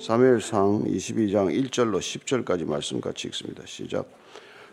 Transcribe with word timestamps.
사무엘상 0.00 0.84
22장 0.84 1.54
1절로 1.68 1.98
10절까지 1.98 2.66
말씀 2.66 3.02
같이 3.02 3.28
읽습니다. 3.28 3.62
시작. 3.66 4.06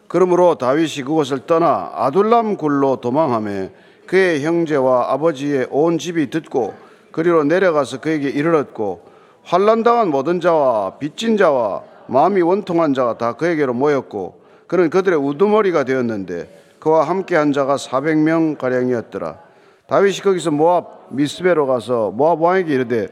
그러므로 0.07 0.55
다윗이 0.55 1.03
그곳을 1.03 1.45
떠나 1.45 1.91
아둘람 1.95 2.55
굴로 2.55 3.01
도망하며 3.01 3.67
그의 4.05 4.45
형제와 4.45 5.11
아버지의 5.11 5.67
온 5.69 5.97
집이 5.97 6.29
듣고 6.29 6.75
그리로 7.11 7.43
내려가서 7.43 7.99
그에게 7.99 8.29
이르렀고 8.29 9.01
환란 9.43 9.83
당한 9.83 10.07
모든 10.07 10.39
자와 10.39 10.97
빚진 10.97 11.35
자와 11.35 11.83
마음이 12.07 12.41
원통한 12.41 12.93
자가 12.93 13.17
다 13.17 13.33
그에게로 13.33 13.73
모였고 13.73 14.39
그는 14.67 14.89
그들의 14.89 15.19
우두머리가 15.19 15.83
되었는데 15.83 16.77
그와 16.79 17.03
함께 17.03 17.35
한 17.35 17.51
자가 17.51 17.75
400명 17.75 18.57
가량이었더라. 18.57 19.39
다윗이 19.87 20.19
거기서 20.19 20.51
모압 20.51 21.07
미스베로 21.09 21.67
가서 21.67 22.11
모압 22.11 22.41
왕에게 22.41 22.73
이르되 22.73 23.09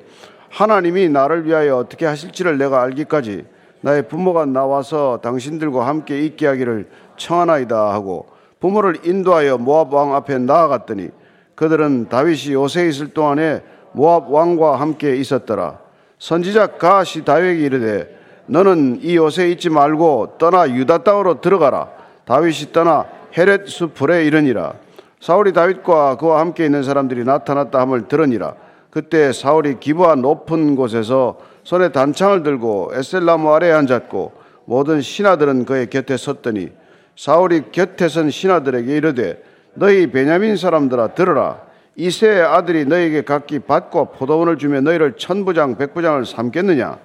하나님이 0.56 1.10
나를 1.10 1.46
위하여 1.46 1.76
어떻게 1.76 2.06
하실지를 2.06 2.58
내가 2.58 2.82
알기까지 2.82 3.46
나의 3.82 4.08
부모가 4.08 4.46
나와서 4.46 5.20
당신들과 5.22 5.86
함께 5.86 6.22
있게 6.22 6.48
하기를 6.48 6.88
청하나이다 7.18 7.92
하고 7.92 8.28
부모를 8.62 9.00
인도하여 9.04 9.58
모압 9.58 9.94
왕 9.94 10.16
앞에 10.16 10.38
나아갔더니 10.38 11.10
그들은 11.56 12.08
다윗이 12.08 12.54
요새 12.54 12.88
있을 12.88 13.14
동안에 13.14 13.64
모압 13.92 14.32
왕과 14.32 14.80
함께 14.80 15.18
있었더라. 15.18 15.80
선지자 16.20 16.68
가시 16.78 17.26
다윗에게 17.26 17.66
이르되 17.66 18.20
너는 18.46 19.00
이 19.02 19.18
요새 19.18 19.50
있지 19.50 19.70
말고 19.70 20.36
떠나 20.38 20.70
유다 20.70 21.00
땅으로 21.00 21.42
들어가라. 21.42 21.90
다윗이 22.24 22.72
떠나 22.72 23.06
헤렛 23.38 23.68
수풀에 23.68 24.24
이르니라. 24.24 24.74
사울이 25.20 25.52
다윗과 25.52 26.16
그와 26.16 26.40
함께 26.40 26.64
있는 26.64 26.82
사람들이 26.82 27.26
나타났다 27.26 27.82
함을 27.82 28.08
들으니라. 28.08 28.56
그때 28.96 29.34
사울이 29.34 29.82
기부한 29.82 30.22
높은 30.22 30.78
곳에서 30.78 31.38
손에 31.66 31.92
단창을 31.92 32.44
들고 32.44 32.92
에셀나무 32.94 33.54
아래에 33.54 33.74
앉았고 33.74 34.32
모든 34.64 35.02
신하들은 35.02 35.66
그의 35.66 35.90
곁에 35.90 36.16
섰더니 36.16 36.70
사울이 37.18 37.74
곁에 37.74 38.08
선 38.08 38.30
신하들에게 38.30 38.96
이르되 38.96 39.44
너희 39.74 40.10
베냐민 40.10 40.56
사람들아 40.56 41.10
들으라. 41.10 41.60
이세의 41.98 42.42
아들이 42.42 42.86
너희에게 42.86 43.24
각기 43.24 43.60
밭과 43.60 44.06
포도원을 44.12 44.58
주며 44.58 44.80
너희를 44.80 45.18
천부장 45.18 45.78
백부장을 45.78 46.26
삼겠느냐? 46.26 46.98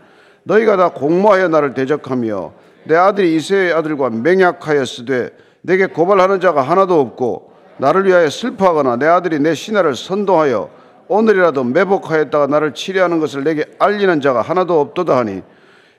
너희가 0.45 0.77
다 0.77 0.91
공모하여 0.91 1.49
나를 1.49 1.75
대적하며 1.75 2.53
내 2.85 2.95
아들이 2.95 3.35
이세의 3.35 3.73
아들과 3.73 4.11
맹약하였으되 4.11 5.31
내게 5.63 5.87
고발하는 5.87 6.39
자가 6.39 6.63
하나도 6.63 7.01
없고 7.01 7.51
나를 7.79 8.07
위하여 8.07 8.31
슬퍼하거나 8.31 8.95
내 8.95 9.07
아들이 9.07 9.41
내 9.41 9.55
신하를 9.55 9.97
선동하여 9.97 10.79
오늘이라도 11.11 11.65
매복하였다가 11.65 12.47
나를 12.47 12.73
치료하는 12.73 13.19
것을 13.19 13.43
내게 13.43 13.65
알리는 13.81 14.21
자가 14.21 14.43
하나도 14.43 14.81
없도다 14.81 15.17
하니 15.17 15.43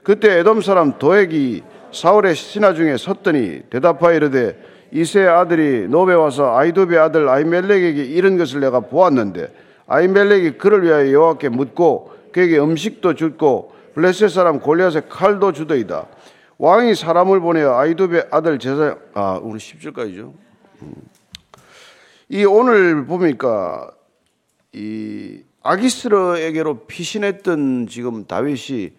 그때 0.03 0.39
에돔 0.39 0.61
사람 0.61 0.97
도액이 0.97 1.63
사울의 1.91 2.33
신하 2.33 2.73
중에 2.73 2.95
섰더니 2.95 3.63
대답하여 3.69 4.15
이르되 4.15 4.57
이세 4.93 5.27
아들이 5.27 5.89
노베 5.89 6.13
와서 6.13 6.55
아이도베 6.55 6.97
아들 6.97 7.27
아이멜렉에게 7.27 8.05
이른 8.05 8.37
것을 8.37 8.61
내가 8.61 8.79
보았는데 8.79 9.53
아이멜렉이 9.87 10.51
그를 10.51 10.83
위하여 10.83 11.11
여호와께 11.11 11.49
묻고 11.49 12.13
그에게 12.31 12.57
음식도 12.57 13.15
주고 13.15 13.73
블레셋 13.93 14.29
사람 14.29 14.61
골리앗의 14.61 15.03
칼도 15.09 15.51
주더이다. 15.51 16.05
왕이 16.57 16.95
사람을 16.95 17.41
보내어 17.41 17.77
아이도베 17.77 18.27
아들 18.31 18.59
제사 18.59 18.95
아 19.13 19.39
오늘 19.43 19.57
10절까지죠. 19.59 20.31
음. 20.83 20.93
이 22.29 22.45
오늘 22.45 23.05
보니까 23.05 23.91
이 24.73 25.43
아기스르에게로 25.61 26.85
피신했던 26.85 27.87
지금 27.87 28.25
다윗이 28.25 28.93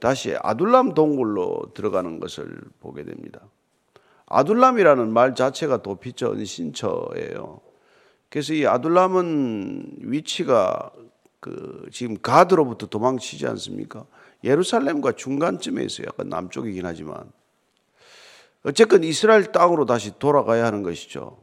다시 0.00 0.36
아둘람 0.42 0.94
동굴로 0.94 1.72
들어가는 1.74 2.18
것을 2.20 2.60
보게 2.80 3.04
됩니다. 3.04 3.40
아둘람이라는 4.26 5.12
말 5.12 5.34
자체가 5.34 5.82
도피처 5.82 6.32
은신처예요. 6.32 7.60
그래서 8.28 8.54
이 8.54 8.66
아둘람은 8.66 9.98
위치가 10.00 10.90
그 11.40 11.88
지금 11.92 12.16
가드로부터 12.20 12.86
도망치지 12.86 13.46
않습니까? 13.46 14.04
예루살렘과 14.42 15.12
중간쯤에 15.12 15.84
있어요. 15.84 16.06
약간 16.08 16.28
남쪽이긴 16.28 16.84
하지만 16.84 17.30
어쨌건 18.64 19.04
이스라엘 19.04 19.52
땅으로 19.52 19.86
다시 19.86 20.18
돌아가야 20.18 20.64
하는 20.64 20.82
것이죠. 20.82 21.38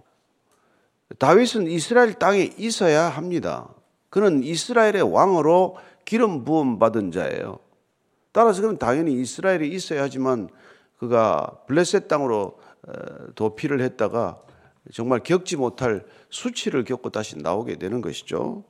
다윗은 1.19 1.67
이스라엘 1.67 2.13
땅에 2.13 2.51
있어야 2.57 3.03
합니다. 3.09 3.69
그는 4.09 4.43
이스라엘의 4.43 5.01
왕으로 5.01 5.77
기름 6.05 6.43
부음 6.43 6.79
받은 6.79 7.11
자예요. 7.11 7.59
따라서 8.31 8.61
그는 8.61 8.77
당연히 8.77 9.13
이스라엘에 9.21 9.67
있어야 9.67 10.03
하지만 10.03 10.49
그가 10.97 11.59
블레셋 11.67 12.07
땅으로 12.07 12.57
어, 12.87 12.93
도피를 13.35 13.81
했다가 13.81 14.39
정말 14.91 15.19
겪지 15.19 15.55
못할 15.55 16.03
수치를 16.29 16.83
겪고 16.83 17.09
다시 17.09 17.37
나오게 17.37 17.77
되는 17.77 18.01
것이죠. 18.01 18.63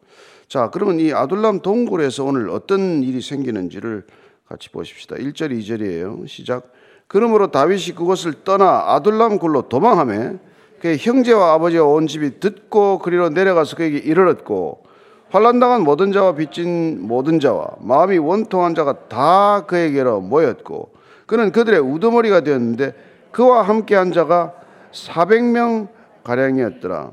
자, 0.47 0.69
그러면 0.69 0.99
이 0.99 1.11
아둘람 1.11 1.61
동굴에서 1.61 2.23
오늘 2.23 2.49
어떤 2.49 3.01
일이 3.01 3.21
생기는지를 3.21 4.05
같이 4.47 4.69
보십시다. 4.69 5.15
1절, 5.15 5.57
2절이에요. 5.59 6.27
시작. 6.27 6.71
그러므로 7.07 7.49
다윗이 7.49 7.95
그것을 7.95 8.43
떠나 8.43 8.93
아둘람 8.93 9.39
굴로 9.39 9.69
도망하며 9.69 10.37
그의 10.83 10.97
형제와 10.97 11.53
아버지와 11.53 11.85
온 11.85 12.07
집이 12.07 12.41
듣고 12.41 12.99
그리로 12.99 13.29
내려가서 13.29 13.77
그에게 13.77 13.99
이르렀고 13.99 14.83
환란당한 15.29 15.81
모든 15.81 16.11
자와 16.11 16.35
빚진 16.35 17.07
모든 17.07 17.39
자와 17.39 17.77
마음이 17.79 18.17
원통한 18.17 18.75
자가 18.75 19.07
다 19.07 19.65
그에게로 19.65 20.19
모였고 20.19 20.93
그는 21.25 21.53
그들의 21.53 21.79
우두머리가 21.79 22.41
되었는데 22.41 22.95
그와 23.31 23.61
함께 23.61 23.95
한 23.95 24.11
자가 24.11 24.55
400명 24.91 25.87
가량이었더라. 26.25 27.11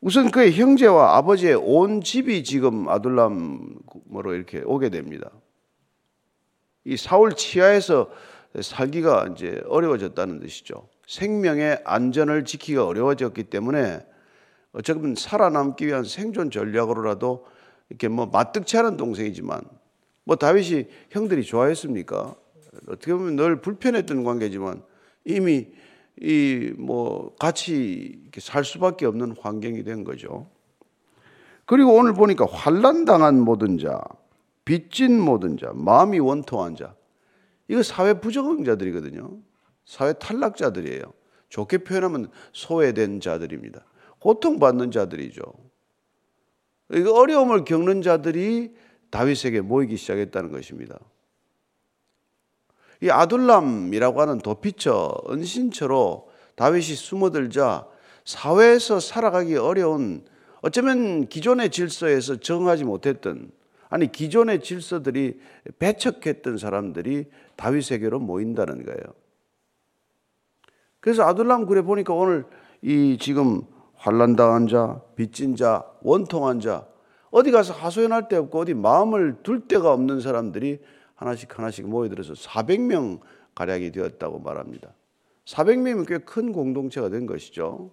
우선 0.00 0.30
그의 0.30 0.52
형제와 0.52 1.16
아버지의 1.16 1.56
온 1.56 2.02
집이 2.02 2.44
지금 2.44 2.88
아둘람으로 2.88 4.32
이렇게 4.32 4.62
오게 4.64 4.90
됩니다. 4.90 5.28
이 6.84 6.96
사울 6.96 7.32
치하에서 7.32 8.10
살기가 8.60 9.28
이제 9.32 9.62
어려워졌다는 9.66 10.40
뜻이죠. 10.40 10.88
생명의 11.06 11.80
안전을 11.84 12.44
지키기가 12.44 12.86
어려워졌기 12.86 13.44
때문에 13.44 14.04
어쩌면 14.72 15.14
살아남기 15.16 15.86
위한 15.86 16.04
생존 16.04 16.50
전략으로라도 16.50 17.46
이렇게 17.88 18.08
뭐 18.08 18.26
마뜩치 18.26 18.76
않은 18.78 18.96
동생이지만 18.96 19.62
뭐 20.24 20.36
다윗이 20.36 20.86
형들이 21.10 21.44
좋아했습니까? 21.44 22.34
어떻게 22.88 23.12
보면 23.12 23.36
늘 23.36 23.60
불편했던 23.60 24.24
관계지만 24.24 24.82
이미 25.24 25.68
이 26.20 26.72
뭐 26.78 27.34
같이 27.36 28.22
살 28.38 28.64
수밖에 28.64 29.06
없는 29.06 29.34
환경이 29.40 29.82
된 29.84 30.04
거죠. 30.04 30.46
그리고 31.66 31.94
오늘 31.94 32.12
보니까 32.12 32.46
환란 32.46 33.04
당한 33.04 33.40
모든 33.40 33.78
자, 33.78 34.00
빚진 34.64 35.18
모든 35.18 35.56
자, 35.56 35.72
마음이 35.74 36.18
원통한 36.18 36.76
자, 36.76 36.94
이거 37.68 37.82
사회 37.82 38.14
부적응자들이거든요. 38.14 39.38
사회 39.84 40.12
탈락자들이에요. 40.12 41.02
좋게 41.48 41.78
표현하면 41.78 42.30
소외된 42.52 43.20
자들입니다. 43.20 43.84
고통받는 44.18 44.90
자들이죠. 44.90 45.42
이거 46.92 47.14
어려움을 47.14 47.64
겪는 47.64 48.02
자들이 48.02 48.74
다윗에게 49.10 49.60
모이기 49.60 49.96
시작했다는 49.96 50.50
것입니다. 50.50 50.98
이 53.00 53.10
아둘람이라고 53.10 54.20
하는 54.20 54.38
도피처, 54.38 55.24
은신처로 55.30 56.28
다윗이 56.56 56.94
숨어들자 56.94 57.86
사회에서 58.24 59.00
살아가기 59.00 59.56
어려운 59.56 60.24
어쩌면 60.62 61.26
기존의 61.28 61.70
질서에서 61.70 62.36
정하지 62.36 62.84
못했던 62.84 63.50
아니 63.94 64.10
기존의 64.10 64.60
질서들이 64.60 65.38
배척했던 65.78 66.58
사람들이 66.58 67.30
다윗에게로 67.54 68.18
모인다는 68.18 68.84
거예요. 68.84 69.00
그래서 70.98 71.22
아둘람 71.22 71.64
굴에 71.64 71.82
보니까 71.82 72.12
오늘 72.12 72.44
이 72.82 73.18
지금 73.20 73.62
환란 73.94 74.34
당한 74.34 74.66
자, 74.66 75.00
빚진 75.14 75.54
자, 75.54 75.84
원통한 76.02 76.58
자 76.58 76.88
어디 77.30 77.52
가서 77.52 77.72
하소연할 77.72 78.26
데 78.26 78.34
없고 78.34 78.58
어디 78.58 78.74
마음을 78.74 79.36
둘 79.44 79.68
데가 79.68 79.92
없는 79.92 80.18
사람들이 80.20 80.80
하나씩 81.14 81.56
하나씩 81.56 81.86
모여들어서 81.86 82.32
400명 82.32 83.20
가량이 83.54 83.92
되었다고 83.92 84.40
말합니다. 84.40 84.92
400명이면 85.44 86.08
꽤 86.08 86.18
큰 86.18 86.50
공동체가 86.50 87.10
된 87.10 87.26
것이죠. 87.26 87.92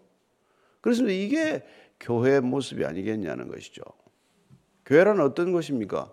그래서 0.81 1.05
이게 1.05 1.63
교회의 1.99 2.41
모습이 2.41 2.85
아니겠냐는 2.85 3.49
것이죠. 3.49 3.83
교회란 4.91 5.21
어떤 5.21 5.53
것입니까? 5.53 6.11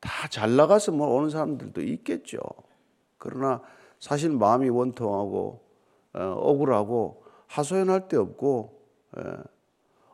다 0.00 0.28
잘 0.28 0.56
나가서 0.56 0.90
뭐 0.90 1.06
오는 1.14 1.30
사람들도 1.30 1.80
있겠죠. 1.82 2.38
그러나 3.16 3.62
사실 4.00 4.30
마음이 4.30 4.68
원통하고 4.68 5.64
어, 6.14 6.20
억울하고 6.20 7.22
하소연할 7.46 8.08
데 8.08 8.16
없고 8.16 8.82
예. 9.18 9.22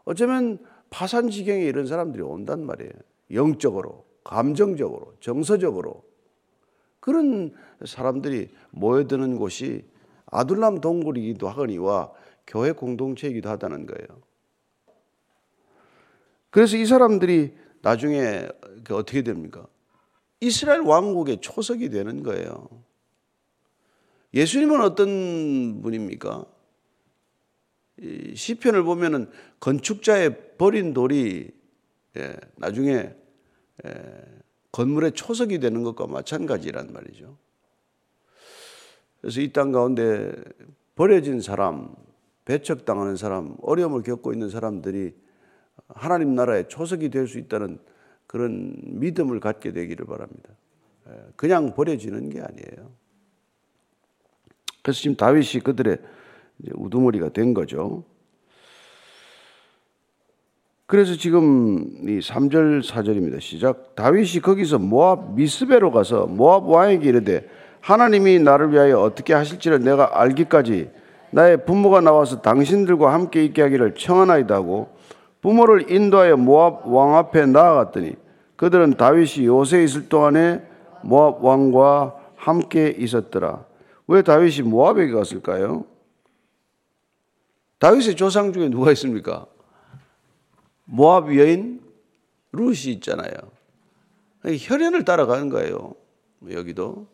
어쩌면 0.05 0.59
파산 0.91 1.31
지경에 1.31 1.63
이런 1.65 1.87
사람들이 1.87 2.23
온단 2.23 2.67
말이에요. 2.67 2.93
영적으로. 3.33 4.05
감정적으로, 4.23 5.15
정서적으로 5.21 6.03
그런 7.01 7.55
사람들이 7.85 8.49
모여드는 8.71 9.39
곳이 9.39 9.85
아둘람 10.27 10.81
동굴이기도 10.81 11.49
하거니와 11.49 12.13
교회 12.47 12.73
공동체이기도 12.73 13.49
하다는 13.51 13.87
거예요. 13.87 14.23
그래서 16.51 16.77
이 16.77 16.87
사람들이 16.87 17.64
나중에 17.85 18.49
그 18.83 18.97
어떻게 18.97 19.21
됩니까? 19.23 19.67
이스라엘 20.41 20.81
왕국의 20.81 21.43
초석이 21.43 21.91
되는 21.91 22.23
거예요. 22.23 22.67
예수님은 24.33 24.81
어떤 24.81 25.83
분입니까? 25.83 26.47
시편을 28.35 28.85
보면은 28.85 29.31
건축자의 29.61 30.57
버린 30.57 30.95
돌이 30.95 31.51
예, 32.17 32.37
나중에 32.57 33.15
예, 33.85 33.93
건물의 34.73 35.13
초석이 35.13 35.59
되는 35.59 35.83
것과 35.83 36.07
마찬가지란 36.07 36.91
말이죠. 36.93 37.37
그래서 39.21 39.41
이 39.41 39.53
땅 39.53 39.73
가운데 39.73 40.33
버려진 40.95 41.41
사람, 41.41 41.95
배척당하는 42.47 43.17
사람, 43.17 43.57
어려움을 43.61 44.03
겪고 44.03 44.33
있는 44.33 44.49
사람들이 44.49 45.15
하나님 45.95 46.35
나라의 46.35 46.69
초석이 46.69 47.11
될 47.11 47.27
수 47.27 47.39
있다는 47.39 47.79
그런 48.27 48.75
믿음을 48.83 49.41
갖게 49.41 49.73
되기를 49.73 50.07
바랍니다. 50.07 50.51
예, 51.09 51.13
그냥 51.37 51.75
버려지는 51.75 52.31
게 52.31 52.41
아니에요. 52.41 52.91
그래서 54.83 55.01
지금 55.01 55.17
다윗이 55.17 55.63
그들의 55.63 55.99
우두머리가 56.75 57.31
된 57.31 57.55
거죠. 57.55 58.05
그래서 60.87 61.15
지금 61.17 62.09
이 62.09 62.19
3절 62.19 62.83
4절입니다. 62.83 63.41
시작. 63.41 63.95
다윗이 63.95 64.41
거기서 64.43 64.79
모압 64.79 65.35
미스베로 65.35 65.91
가서 65.91 66.27
모압 66.27 66.69
왕에게 66.69 67.09
이르되 67.09 67.49
하나님이 67.81 68.39
나를 68.41 68.73
위하여 68.73 69.01
어떻게 69.01 69.33
하실지를 69.33 69.81
내가 69.81 70.21
알기까지 70.21 70.91
나의 71.31 71.65
부모가 71.65 72.01
나와서 72.01 72.43
당신들과 72.43 73.13
함께 73.13 73.45
있게 73.45 73.63
하기를 73.63 73.95
청하나이다 73.95 74.61
고 74.61 74.94
부모를 75.45 75.91
인도하여 75.91 76.39
모압 76.39 76.87
왕 76.87 77.17
앞에 77.17 77.45
나아갔더니 77.45 78.15
그들은 78.57 78.95
다윗이 78.95 79.45
요새 79.45 79.85
있을 79.85 80.09
동안에 80.09 80.67
모압 81.03 81.45
왕과 81.45 82.17
함께 82.35 82.89
있었더라. 82.89 83.67
왜 84.07 84.23
다윗이 84.23 84.63
모압에 84.63 85.11
갔을까요? 85.11 85.85
다윗의 87.79 88.17
조상 88.17 88.55
중에 88.55 88.71
누가 88.71 88.91
있습니까? 88.93 89.45
모압 90.87 91.37
여인 91.37 91.83
루시 92.53 92.93
있잖아요. 92.93 93.35
혈연을 94.47 95.05
따라가는 95.05 95.51
거예요. 95.51 95.95
여기도. 96.53 97.07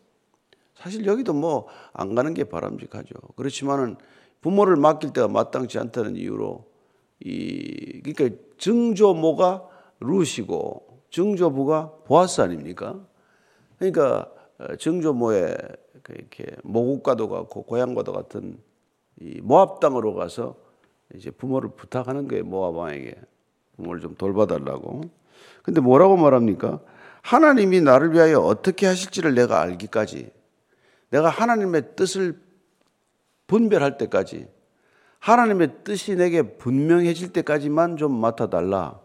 사실 0.77 1.05
여기도 1.05 1.33
뭐 1.33 1.67
안 1.93 2.15
가는 2.15 2.33
게 2.33 2.45
바람직하죠. 2.45 3.13
그렇지만은 3.35 3.97
부모를 4.41 4.77
맡길 4.77 5.13
때가 5.15 5.27
마땅치 5.27 5.81
않다는 5.81 6.15
이유로 6.15 6.70
이 7.21 8.03
그러니까 8.03 8.37
증조모가 8.59 9.69
루시고 10.01 11.03
증조부가 11.11 11.93
보아스 12.05 12.41
아닙니까? 12.41 12.99
그러니까 13.79 14.31
어, 14.59 14.77
증조모의 14.77 15.57
그 16.03 16.13
이렇게 16.13 16.47
모국과도 16.63 17.29
같고 17.29 17.63
고향과도 17.63 18.13
같은 18.13 18.59
이 19.21 19.41
모압 19.43 19.81
땅으로 19.81 20.15
가서 20.15 20.57
이제 21.15 21.31
부모를 21.31 21.71
부탁하는 21.77 22.29
거예요 22.29 22.45
모압 22.45 22.75
왕에게 22.75 23.15
부모를 23.77 24.01
좀 24.01 24.15
돌봐달라고. 24.15 25.03
근데 25.63 25.81
뭐라고 25.81 26.17
말합니까? 26.17 26.81
하나님이 27.23 27.81
나를 27.81 28.13
위하여 28.13 28.41
어떻게 28.41 28.87
하실지를 28.87 29.35
내가 29.35 29.61
알기까지 29.61 30.31
내가 31.11 31.29
하나님의 31.29 31.97
뜻을 31.97 32.41
분별할 33.47 33.99
때까지 33.99 34.47
하나님의 35.21 35.85
뜻이 35.85 36.17
내게 36.17 36.43
분명해질 36.43 37.33
때까지만 37.33 37.97
좀 37.97 38.13
맡아달라. 38.13 39.01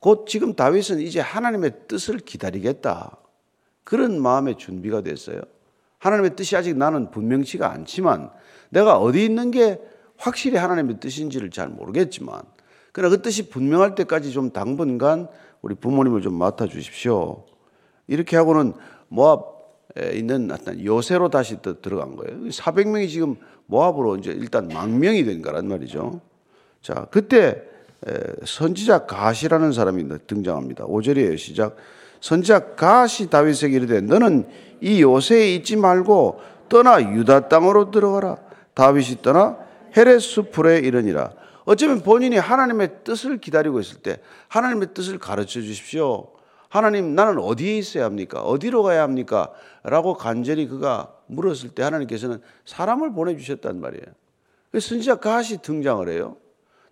곧 0.00 0.26
지금 0.28 0.54
다윗은 0.54 1.00
이제 1.00 1.20
하나님의 1.20 1.88
뜻을 1.88 2.18
기다리겠다. 2.18 3.16
그런 3.84 4.20
마음의 4.20 4.58
준비가 4.58 5.00
됐어요. 5.00 5.40
하나님의 5.98 6.36
뜻이 6.36 6.56
아직 6.56 6.76
나는 6.76 7.10
분명치가 7.10 7.70
않지만 7.70 8.30
내가 8.68 8.98
어디 8.98 9.24
있는 9.24 9.50
게 9.50 9.80
확실히 10.16 10.58
하나님의 10.58 11.00
뜻인지를 11.00 11.50
잘 11.50 11.68
모르겠지만 11.68 12.42
그러나 12.92 13.16
그 13.16 13.22
뜻이 13.22 13.48
분명할 13.48 13.94
때까지 13.94 14.30
좀 14.32 14.50
당분간 14.50 15.28
우리 15.62 15.74
부모님을 15.74 16.20
좀 16.20 16.34
맡아 16.34 16.66
주십시오. 16.66 17.46
이렇게 18.06 18.36
하고는 18.36 18.74
모압에 19.08 19.53
있는 20.12 20.50
어떤 20.50 20.84
요새로 20.84 21.30
다시 21.30 21.62
또 21.62 21.80
들어간 21.80 22.16
거예요. 22.16 22.48
400명이 22.48 23.08
지금 23.08 23.36
모압으로 23.66 24.16
이제 24.16 24.32
일단 24.32 24.68
망명이 24.68 25.24
된 25.24 25.40
거란 25.40 25.68
말이죠. 25.68 26.20
자, 26.82 27.06
그때 27.10 27.62
선지자 28.44 29.06
가시라는 29.06 29.72
사람이 29.72 30.06
등장합니다. 30.26 30.84
5절이에요. 30.86 31.38
시작. 31.38 31.76
선지자 32.20 32.74
가시 32.74 33.30
다윗에게 33.30 33.76
이르되 33.76 34.00
너는 34.00 34.46
이 34.80 35.00
요새에 35.00 35.54
있지 35.54 35.76
말고 35.76 36.40
떠나 36.68 37.00
유다 37.00 37.48
땅으로 37.48 37.90
들어가라. 37.90 38.38
다윗이 38.74 39.22
떠나 39.22 39.58
헤레스 39.96 40.50
풀에 40.50 40.78
이르니라. 40.80 41.32
어쩌면 41.64 42.02
본인이 42.02 42.36
하나님의 42.36 43.04
뜻을 43.04 43.38
기다리고 43.38 43.80
있을 43.80 43.98
때 43.98 44.18
하나님의 44.48 44.88
뜻을 44.92 45.18
가르쳐 45.18 45.60
주십시오. 45.60 46.28
하나님 46.74 47.14
나는 47.14 47.38
어디에 47.38 47.78
있어야 47.78 48.04
합니까? 48.04 48.42
어디로 48.42 48.82
가야 48.82 49.04
합니까? 49.04 49.52
라고 49.84 50.14
간절히 50.14 50.66
그가 50.66 51.14
물었을 51.26 51.70
때 51.70 51.84
하나님께서는 51.84 52.40
사람을 52.64 53.12
보내주셨단 53.12 53.80
말이에요. 53.80 54.06
선지자 54.72 55.20
가시 55.20 55.62
등장을 55.62 56.08
해요. 56.08 56.36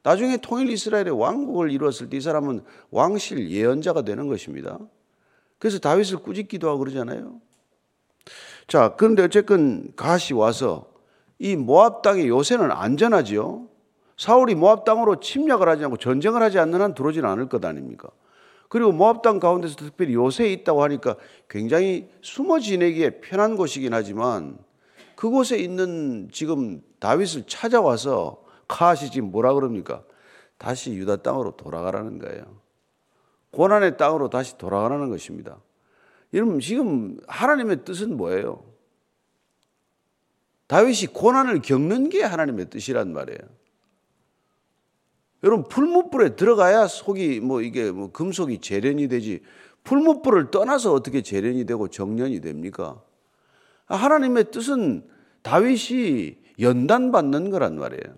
나중에 0.04 0.36
통일 0.36 0.70
이스라엘의 0.70 1.10
왕국을 1.10 1.72
이루었을 1.72 2.10
때 2.10 2.18
이 2.18 2.20
사람은 2.20 2.62
왕실 2.92 3.50
예언자가 3.50 4.02
되는 4.02 4.28
것입니다. 4.28 4.78
그래서 5.58 5.80
다윗을 5.80 6.18
꾸짖기도 6.18 6.68
하고 6.68 6.78
그러잖아요. 6.78 7.40
자, 8.68 8.94
그런데 8.96 9.24
어쨌든 9.24 9.92
가시 9.96 10.32
와서 10.32 10.92
이 11.40 11.56
모압 11.56 12.02
땅의 12.02 12.28
요새는 12.28 12.70
안전하지요. 12.70 13.66
사울이 14.16 14.54
모압 14.54 14.84
땅으로 14.84 15.18
침략을 15.18 15.68
하지 15.68 15.82
않고 15.82 15.96
전쟁을 15.96 16.40
하지 16.40 16.60
않는 16.60 16.80
한 16.80 16.94
들어오지는 16.94 17.28
않을 17.28 17.48
것 17.48 17.64
아닙니까? 17.64 18.10
그리고 18.72 18.90
모압 18.90 19.20
땅 19.20 19.38
가운데서 19.38 19.76
특별히 19.76 20.14
요새에 20.14 20.50
있다고 20.50 20.82
하니까 20.82 21.16
굉장히 21.46 22.08
숨어 22.22 22.58
지내기에 22.58 23.20
편한 23.20 23.54
곳이긴 23.54 23.92
하지만 23.92 24.56
그곳에 25.14 25.58
있는 25.58 26.30
지금 26.32 26.80
다윗을 26.98 27.44
찾아와서 27.46 28.42
카시 28.66 29.10
지금 29.10 29.30
뭐라 29.30 29.52
그럽니까? 29.52 30.04
다시 30.56 30.94
유다 30.94 31.16
땅으로 31.16 31.54
돌아가라는 31.58 32.18
거예요. 32.18 32.44
고난의 33.50 33.98
땅으로 33.98 34.30
다시 34.30 34.56
돌아가라는 34.56 35.10
것입니다. 35.10 35.58
여러분 36.32 36.58
지금 36.58 37.20
하나님의 37.28 37.84
뜻은 37.84 38.16
뭐예요? 38.16 38.64
다윗이 40.68 41.08
고난을 41.12 41.60
겪는 41.60 42.08
게 42.08 42.22
하나님의 42.22 42.70
뜻이란 42.70 43.12
말이에요. 43.12 43.38
여러분 45.42 45.68
풀무불에 45.68 46.36
들어가야 46.36 46.86
속이 46.86 47.40
뭐 47.40 47.62
이게 47.62 47.90
뭐 47.90 48.12
금속이 48.12 48.60
재련이 48.60 49.08
되지 49.08 49.42
풀무불을 49.84 50.50
떠나서 50.50 50.92
어떻게 50.92 51.22
재련이 51.22 51.66
되고 51.66 51.88
정련이 51.88 52.40
됩니까? 52.40 53.02
하나님의 53.86 54.50
뜻은 54.50 55.08
다윗이 55.42 56.38
연단받는 56.60 57.50
거란 57.50 57.78
말이에요. 57.78 58.16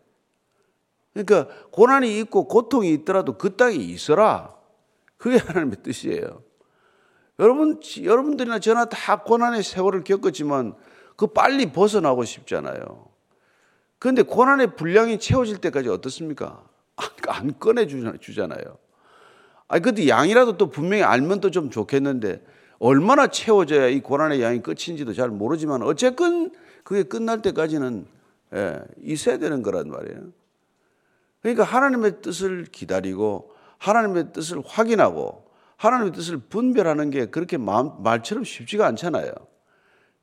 그러니까 1.15 1.49
고난이 1.71 2.19
있고 2.21 2.49
고통이 2.49 2.93
있더라도 2.93 3.39
그 3.39 3.57
땅에 3.57 3.77
있어라. 3.77 4.55
그게 5.17 5.39
하나님의 5.39 5.79
뜻이에요. 5.83 6.43
여러분, 7.39 7.81
여러분들이나 8.03 8.59
저나 8.59 8.87
다 8.87 9.23
고난의 9.23 9.63
세월을 9.63 10.05
겪었지만 10.05 10.75
그 11.17 11.29
빨리 11.29 11.73
벗어나고 11.73 12.25
싶잖아요. 12.25 13.09
그런데 13.99 14.23
고난의 14.23 14.77
분량이 14.77 15.19
채워질 15.19 15.59
때까지 15.59 15.89
어떻습니까? 15.89 16.63
안 17.29 17.59
꺼내주잖아요. 17.59 18.79
아니, 19.69 19.83
근데 19.83 20.09
양이라도 20.09 20.57
또 20.57 20.71
분명히 20.71 21.03
알면 21.03 21.41
또 21.41 21.51
좀 21.51 21.71
좋겠는데 21.71 22.45
얼마나 22.79 23.29
채워져야 23.29 23.89
이 23.89 24.01
고난의 24.01 24.43
양이 24.43 24.61
끝인지도 24.61 25.15
잘 25.15 25.31
모르지만 25.31 25.83
어쨌건 25.83 26.53
그게 26.83 27.03
끝날 27.03 27.41
때까지는 27.43 28.07
예, 28.55 28.81
있어야 29.03 29.39
되는 29.39 29.63
거란 29.63 29.89
말이에요. 29.89 30.33
그러니까 31.41 31.65
하나님의 31.65 32.23
뜻을 32.23 32.67
기다리고 32.67 33.53
하나님의 33.79 34.33
뜻을 34.33 34.63
확인하고 34.65 35.45
하나님의 35.77 36.13
뜻을 36.13 36.39
분별하는 36.39 37.11
게 37.11 37.27
그렇게 37.27 37.57
말처럼 37.59 38.45
쉽지가 38.45 38.87
않잖아요. 38.87 39.33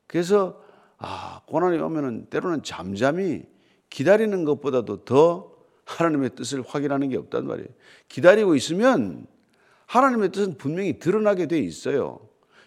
그래서 0.06 0.60
아, 0.98 1.40
고난이 1.46 1.78
오면은 1.78 2.26
때로는 2.30 2.62
잠잠히 2.62 3.44
기다리는 3.90 4.44
것보다도 4.44 5.04
더 5.04 5.51
하나님의 5.84 6.30
뜻을 6.36 6.62
확인하는 6.66 7.08
게 7.08 7.16
없단 7.16 7.46
말이에요. 7.46 7.68
기다리고 8.08 8.54
있으면 8.54 9.26
하나님의 9.86 10.30
뜻은 10.32 10.56
분명히 10.56 10.98
드러나게 10.98 11.46
돼 11.46 11.58
있어요. 11.58 12.20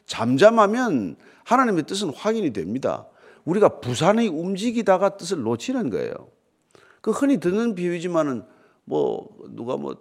잠잠하면 0.05 1.15
하나님의 1.43 1.83
뜻은 1.83 2.09
확인이 2.09 2.53
됩니다. 2.53 3.07
우리가 3.45 3.79
부산이 3.79 4.27
움직이다가 4.27 5.17
뜻을 5.17 5.41
놓치는 5.41 5.89
거예요. 5.89 6.13
그 7.01 7.11
흔히 7.11 7.39
듣는 7.39 7.75
비유지만은 7.75 8.43
뭐 8.83 9.29
누가 9.49 9.77
뭐 9.77 9.95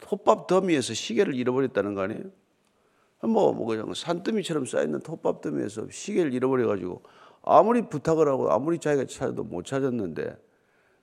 톱밥 0.00 0.46
더미에서 0.46 0.94
시계를 0.94 1.34
잃어버렸다는 1.34 1.94
거 1.94 2.02
아니에요? 2.02 2.22
뭐, 3.22 3.52
뭐 3.52 3.66
그냥 3.66 3.92
산더미처럼 3.92 4.66
쌓여있는 4.66 5.00
톱밥 5.00 5.40
더미에서 5.40 5.88
시계를 5.90 6.32
잃어버려가지고 6.32 7.02
아무리 7.42 7.82
부탁을 7.82 8.28
하고 8.28 8.50
아무리 8.52 8.78
자기가 8.78 9.06
찾아도 9.06 9.42
못 9.42 9.64
찾았는데 9.64 10.36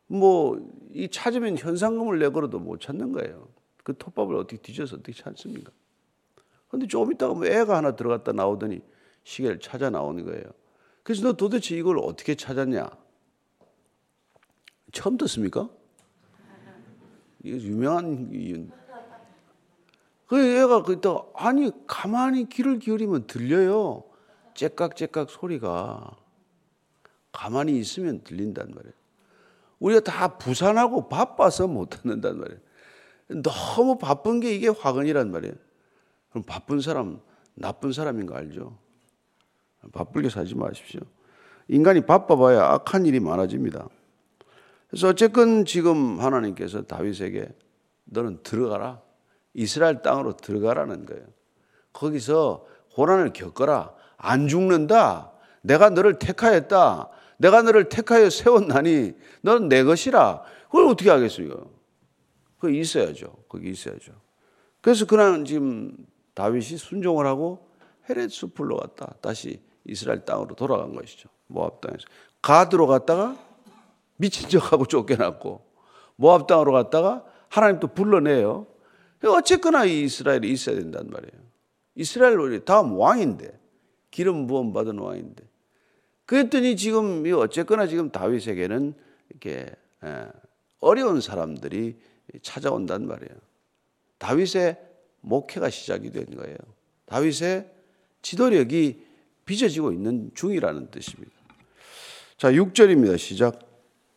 뭐 0.08 0.76
이 0.96 1.10
찾으면 1.10 1.58
현상금을 1.58 2.20
내걸어도 2.20 2.58
못 2.58 2.80
찾는 2.80 3.12
거예요. 3.12 3.50
그 3.84 3.98
톱밥을 3.98 4.34
어떻게 4.38 4.56
뒤져서 4.56 4.96
어떻게 4.96 5.12
찾습니까? 5.12 5.72
근데 6.70 6.88
조금 6.88 7.12
있다가 7.12 7.34
뭐 7.34 7.46
애가 7.46 7.76
하나 7.76 7.98
들어갔다 7.98 8.32
나오더니 8.32 8.82
시계를 9.24 9.60
찾아 9.60 9.90
나오는 9.90 10.24
거예요. 10.24 10.44
그래서 11.04 11.22
너 11.22 11.34
도대체 11.34 11.76
이걸 11.76 12.00
어떻게 12.00 12.34
찾았냐? 12.36 12.90
처음 14.94 15.18
듣습니까? 15.18 15.70
이게 17.44 17.58
유명한 17.58 18.32
그 20.28 20.56
얘가 20.58 20.82
그때 20.82 21.10
아니 21.36 21.72
가만히 21.86 22.48
귀를 22.48 22.80
기울이면 22.80 23.28
들려요. 23.28 24.06
째깍째깍 24.54 25.30
소리가 25.30 26.16
가만히 27.34 27.78
있으면 27.78 28.24
들린단 28.24 28.72
말이에요. 28.74 29.05
우리가 29.80 30.02
다 30.02 30.38
부산하고 30.38 31.10
바빠서 31.10 31.68
못 31.68 31.90
듣는단 31.90 32.38
말이에요. 32.40 32.60
너무 33.44 33.98
바쁜 33.98 34.40
게 34.40 34.54
이게 34.54 34.68
화근이란 34.68 35.32
말이에요. 35.32 35.54
그럼 36.30 36.44
바쁜 36.44 36.82
사람 36.82 37.20
나쁜 37.56 37.92
사람인 37.92 38.26
거 38.26 38.36
알죠? 38.36 38.78
바쁘게 39.92 40.30
살지 40.30 40.56
마십시오. 40.56 41.02
인간이 41.68 42.02
바빠봐야 42.02 42.64
악한 42.74 43.06
일이 43.06 43.20
많아집니다. 43.20 43.88
그래서 44.88 45.10
어쨌건 45.10 45.66
지금 45.66 46.20
하나님께서 46.20 46.84
다윗에게 46.84 47.50
너는 48.06 48.44
들어가라. 48.44 49.02
이스라엘 49.54 50.02
땅으로 50.02 50.38
들어가라는 50.38 51.06
거예요. 51.06 51.24
거기서 51.94 52.66
고난을 52.94 53.34
겪어라. 53.34 53.94
안 54.18 54.48
죽는다. 54.48 55.32
내가 55.62 55.90
너를 55.90 56.20
택하였다. 56.20 57.10
내가 57.38 57.62
너를 57.62 57.90
택하여 57.90 58.30
세웠나니 58.30 59.14
너는 59.42 59.70
내 59.70 59.84
것이라. 59.84 60.44
그걸 60.66 60.88
어떻게 60.88 61.10
하겠습니까? 61.10 61.58
거기 62.60 62.80
있어야죠. 62.80 63.36
거기 63.48 63.70
있어야죠. 63.70 64.14
그래서 64.82 65.06
그날 65.06 65.44
지금 65.46 65.96
다윗이 66.34 66.78
순종을 66.78 67.26
하고 67.26 67.70
헤렛 68.10 68.30
수풀로 68.30 68.78
갔다 68.78 69.16
다시 69.22 69.62
이스라엘 69.86 70.26
땅으로 70.26 70.56
돌아간 70.56 70.94
것이죠. 70.94 71.30
모압 71.48 71.82
땅에서 71.82 72.06
가드로 72.42 72.88
갔다가 72.88 73.38
미친 74.18 74.50
척하고 74.50 74.86
쫓겨났고 74.86 75.66
모압 76.16 76.48
땅으로 76.48 76.72
갔다가 76.72 77.26
하나님 77.50 77.80
또 77.80 77.88
불러내요. 77.88 78.68
어쨌거나 79.24 79.86
이 79.86 80.04
이스라엘이 80.04 80.52
있어야 80.52 80.76
된단 80.76 81.10
말이에요. 81.10 81.46
이스라엘 81.96 82.38
우리 82.38 82.64
다음 82.64 82.98
왕인데 82.98 83.60
기름 84.12 84.48
부음 84.48 84.74
받은 84.74 85.00
왕인데 85.00 85.44
그랬더니 86.26 86.76
지금 86.76 87.24
어쨌거나 87.36 87.88
지금 87.88 88.10
다윗에게는 88.10 88.94
이렇게 89.30 89.66
예, 90.04 90.28
어려운 90.80 91.22
사람들이 91.22 91.96
찾아온단 92.42 93.08
말이에요. 93.08 93.36
다윗의 94.18 94.78
목회가 95.22 95.70
시작이 95.70 96.12
된 96.12 96.26
거예요. 96.36 96.58
다윗의 97.06 97.70
지도력이 98.22 99.04
빚어지고 99.46 99.92
있는 99.92 100.32
중이라는 100.34 100.90
뜻입니다. 100.90 101.32
자, 102.38 102.52
6절입니다. 102.52 103.18
시작. 103.18 103.60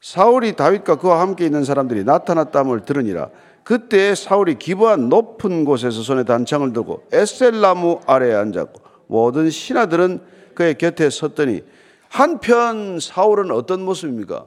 사울이 0.01 0.57
다윗과 0.57 0.97
그와 0.97 1.21
함께 1.21 1.45
있는 1.45 1.65
사람들이 1.65 2.05
나타났다을 2.05 2.85
들으니라. 2.85 3.31
그때 3.65 4.15
사울이 4.15 4.59
기부한 4.59 5.09
높은 5.09 5.65
곳에서 5.65 6.03
손에 6.03 6.25
단창을 6.25 6.73
들고 6.73 7.05
에셀나무 7.13 8.01
아래에 8.07 8.35
앉았고 8.35 8.81
모든 9.09 9.51
신하들은 9.51 10.21
그의 10.55 10.79
곁에 10.79 11.11
섰더니 11.11 11.63
한편 12.09 12.99
사울은 13.01 13.51
어떤 13.51 13.85
모습입니까? 13.85 14.47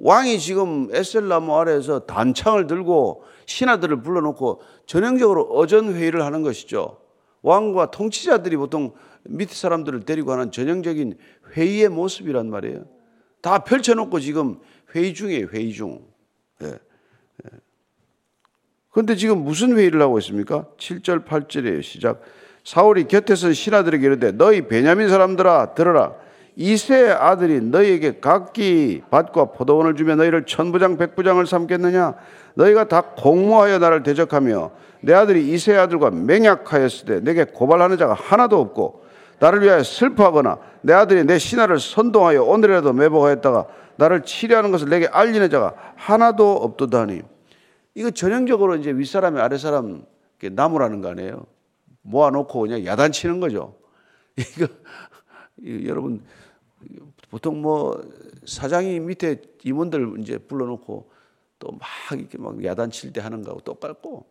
왕이 0.00 0.38
지금 0.38 0.88
에셀나무 0.92 1.56
아래에서 1.56 2.00
단창을 2.00 2.66
들고 2.66 3.24
신하들을 3.46 4.02
불러놓고 4.02 4.60
전형적으로 4.86 5.42
어전 5.44 5.94
회의를 5.94 6.24
하는 6.24 6.42
것이죠. 6.42 6.98
왕과 7.42 7.90
통치자들이 7.90 8.56
보통 8.56 8.92
밑에 9.24 9.54
사람들을 9.54 10.00
데리고 10.00 10.32
하는 10.32 10.50
전형적인 10.50 11.16
회의의 11.54 11.88
모습이란 11.88 12.50
말이에요. 12.50 12.84
다 13.40 13.64
펼쳐놓고 13.64 14.20
지금 14.20 14.58
회의 14.94 15.14
중에 15.14 15.46
회의 15.52 15.72
중. 15.72 16.06
예. 16.62 16.78
그런데 18.90 19.14
지금 19.16 19.44
무슨 19.44 19.76
회의를 19.76 20.00
하고 20.02 20.18
있습니까? 20.18 20.66
7절, 20.78 21.24
8절이에요. 21.24 21.82
시작. 21.82 22.20
사울이 22.64 23.04
곁에서 23.06 23.52
신하들에게 23.52 24.04
이르되 24.04 24.32
너희 24.32 24.66
베냐민 24.66 25.08
사람들아 25.08 25.74
들어라. 25.74 26.14
이세 26.60 27.10
아들이 27.10 27.60
너희에게 27.60 28.18
각기 28.18 29.00
밭과 29.10 29.52
포도원을 29.52 29.94
주며 29.94 30.16
너희를 30.16 30.44
천부장 30.44 30.96
백부장을 30.96 31.46
삼겠느냐? 31.46 32.16
너희가 32.54 32.88
다 32.88 33.00
공모하여 33.16 33.78
나를 33.78 34.02
대적하며 34.02 34.72
내 35.02 35.14
아들이 35.14 35.52
이세 35.52 35.76
아들과 35.76 36.10
맹약하였을 36.10 37.06
때 37.06 37.20
내게 37.20 37.44
고발하는 37.44 37.96
자가 37.96 38.14
하나도 38.14 38.58
없고 38.58 39.04
나를 39.38 39.62
위하여 39.62 39.84
슬퍼하거나 39.84 40.58
내 40.80 40.92
아들이 40.94 41.22
내 41.22 41.38
신하를 41.38 41.78
선동하여 41.78 42.42
오늘이라도 42.42 42.92
매복하였다가 42.92 43.66
나를 43.94 44.24
치료하는 44.24 44.72
것을 44.72 44.88
내게 44.88 45.06
알리는 45.06 45.48
자가 45.50 45.74
하나도 45.94 46.54
없도다니. 46.54 47.22
이거 47.94 48.10
전형적으로 48.10 48.74
이제 48.74 48.90
윗사람이 48.90 49.38
아랫사람 49.40 50.02
나무라는 50.42 51.02
거 51.02 51.10
아니에요. 51.10 51.46
모아놓고 52.02 52.60
그냥 52.62 52.84
야단치는 52.84 53.38
거죠. 53.38 53.76
이거 54.36 54.66
여러분 55.86 56.22
보통 57.30 57.60
뭐 57.62 58.00
사장이 58.44 59.00
밑에 59.00 59.42
임원들 59.64 60.16
이제 60.20 60.38
불러놓고 60.38 61.10
또 61.58 61.72
막 61.72 62.18
이렇게 62.18 62.38
막 62.38 62.62
야단칠 62.64 63.12
때 63.12 63.20
하는 63.20 63.42
거하고 63.42 63.60
똑같고 63.60 64.26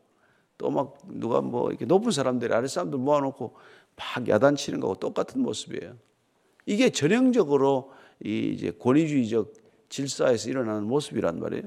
또 0.57 0.69
막 0.71 0.97
누가 1.07 1.41
뭐 1.41 1.69
이렇게 1.69 1.85
높은 1.85 2.11
사람들이 2.11 2.53
아랫 2.53 2.69
사람들 2.69 2.97
모아놓고 2.99 3.53
막 3.95 4.27
야단치는 4.27 4.79
거하고 4.79 4.99
똑같은 4.99 5.41
모습이에요. 5.41 5.95
이게 6.65 6.89
전형적으로 6.89 7.91
이 8.23 8.49
이제 8.49 8.71
권위주의적 8.71 9.53
질서에서 9.89 10.49
일어나는 10.49 10.83
모습이란 10.83 11.39
말이에요. 11.39 11.63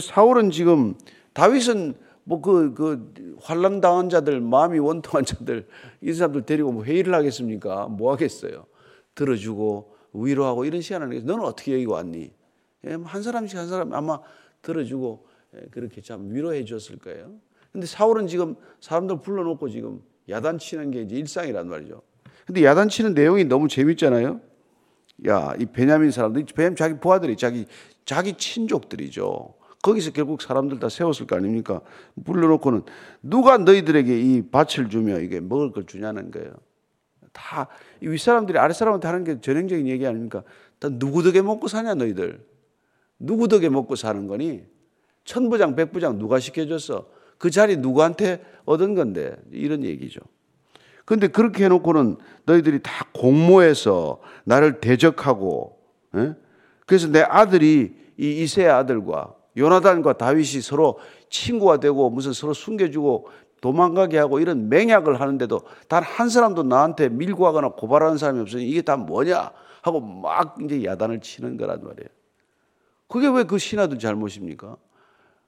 사울은 0.00 0.50
지금 0.50 0.94
다윗은 1.32 1.94
뭐그그 2.24 3.36
환란 3.42 3.80
당한 3.80 4.08
자들 4.08 4.40
마음이 4.40 4.78
원통한 4.78 5.24
자들 5.24 5.66
이 6.00 6.12
사람들 6.12 6.46
데리고 6.46 6.72
뭐 6.72 6.84
회의를 6.84 7.14
하겠습니까? 7.14 7.86
뭐 7.86 8.12
하겠어요? 8.12 8.66
들어주고 9.14 9.93
위로하고 10.14 10.64
이런 10.64 10.80
시간을 10.80 11.08
하는 11.08 11.26
너는 11.26 11.44
어떻게 11.44 11.74
여기 11.74 11.86
왔니? 11.86 12.32
예, 12.86 12.96
뭐한 12.96 13.22
사람씩 13.22 13.58
한 13.58 13.68
사람 13.68 13.92
아마 13.92 14.20
들어주고 14.62 15.26
예, 15.56 15.66
그렇게 15.70 16.00
참 16.00 16.32
위로해 16.32 16.64
줬을 16.64 16.98
거예요. 16.98 17.32
근데 17.72 17.86
사울은 17.86 18.28
지금 18.28 18.54
사람들 18.80 19.20
불러놓고 19.20 19.68
지금 19.68 20.00
야단치는 20.28 20.90
게 20.92 21.02
이제 21.02 21.16
일상이란 21.16 21.68
말이죠. 21.68 22.02
근데 22.46 22.62
야단치는 22.64 23.14
내용이 23.14 23.44
너무 23.44 23.68
재밌잖아요. 23.68 24.40
야, 25.28 25.54
이 25.58 25.66
베냐민 25.66 26.10
사람들, 26.10 26.44
베냐민 26.54 26.76
자기 26.76 26.98
부하들이 26.98 27.36
자기 27.36 27.66
자기 28.04 28.34
친족들이죠. 28.34 29.54
거기서 29.82 30.12
결국 30.12 30.40
사람들 30.40 30.78
다 30.78 30.88
세웠을 30.88 31.26
거 31.26 31.36
아닙니까? 31.36 31.80
불러놓고는 32.24 32.82
누가 33.22 33.58
너희들에게 33.58 34.18
이 34.18 34.42
밭을 34.50 34.88
주며 34.88 35.20
이게 35.20 35.40
먹을 35.40 35.72
걸 35.72 35.84
주냐는 35.84 36.30
거예요. 36.30 36.52
다 37.34 37.68
윗사람들이 38.00 38.58
아랫사람한테 38.58 39.06
하는 39.06 39.24
게 39.24 39.40
전형적인 39.40 39.86
얘기 39.88 40.06
아닙니까? 40.06 40.42
다 40.78 40.88
누구 40.90 41.22
덕에 41.22 41.42
먹고 41.42 41.68
사냐 41.68 41.94
너희들. 41.94 42.42
누구 43.18 43.48
덕에 43.48 43.68
먹고 43.68 43.96
사는 43.96 44.26
거니? 44.26 44.64
천부장 45.24 45.74
백부장 45.74 46.18
누가 46.18 46.38
시켜줬어? 46.38 47.06
그 47.36 47.50
자리 47.50 47.76
누구한테 47.76 48.42
얻은 48.64 48.94
건데 48.94 49.36
이런 49.50 49.84
얘기죠. 49.84 50.20
근데 51.04 51.26
그렇게 51.26 51.64
해놓고는 51.64 52.16
너희들이 52.46 52.80
다 52.82 53.06
공모해서 53.12 54.20
나를 54.44 54.80
대적하고, 54.80 55.78
에? 56.16 56.20
예? 56.20 56.34
그래서 56.86 57.08
내 57.08 57.20
아들이 57.20 57.94
이 58.16 58.42
이세 58.42 58.66
아들과 58.66 59.34
요나단과 59.56 60.14
다윗이 60.14 60.62
서로 60.62 60.98
친구가 61.28 61.80
되고 61.80 62.10
무슨 62.10 62.32
서로 62.32 62.54
숨겨주고 62.54 63.28
도망가게 63.64 64.18
하고 64.18 64.40
이런 64.40 64.68
맹약을 64.68 65.18
하는데도 65.22 65.62
단 65.88 66.02
한 66.04 66.28
사람도 66.28 66.64
나한테 66.64 67.08
밀고 67.08 67.46
하거나 67.46 67.70
고발하는 67.70 68.18
사람이 68.18 68.40
없으니 68.40 68.68
이게 68.68 68.82
다 68.82 68.98
뭐냐 68.98 69.52
하고 69.80 70.00
막 70.00 70.56
이제 70.62 70.84
야단을 70.84 71.20
치는 71.22 71.56
거란 71.56 71.82
말이에요. 71.82 72.08
그게 73.08 73.26
왜 73.28 73.44
그 73.44 73.56
신하들 73.56 73.98
잘못입니까? 73.98 74.76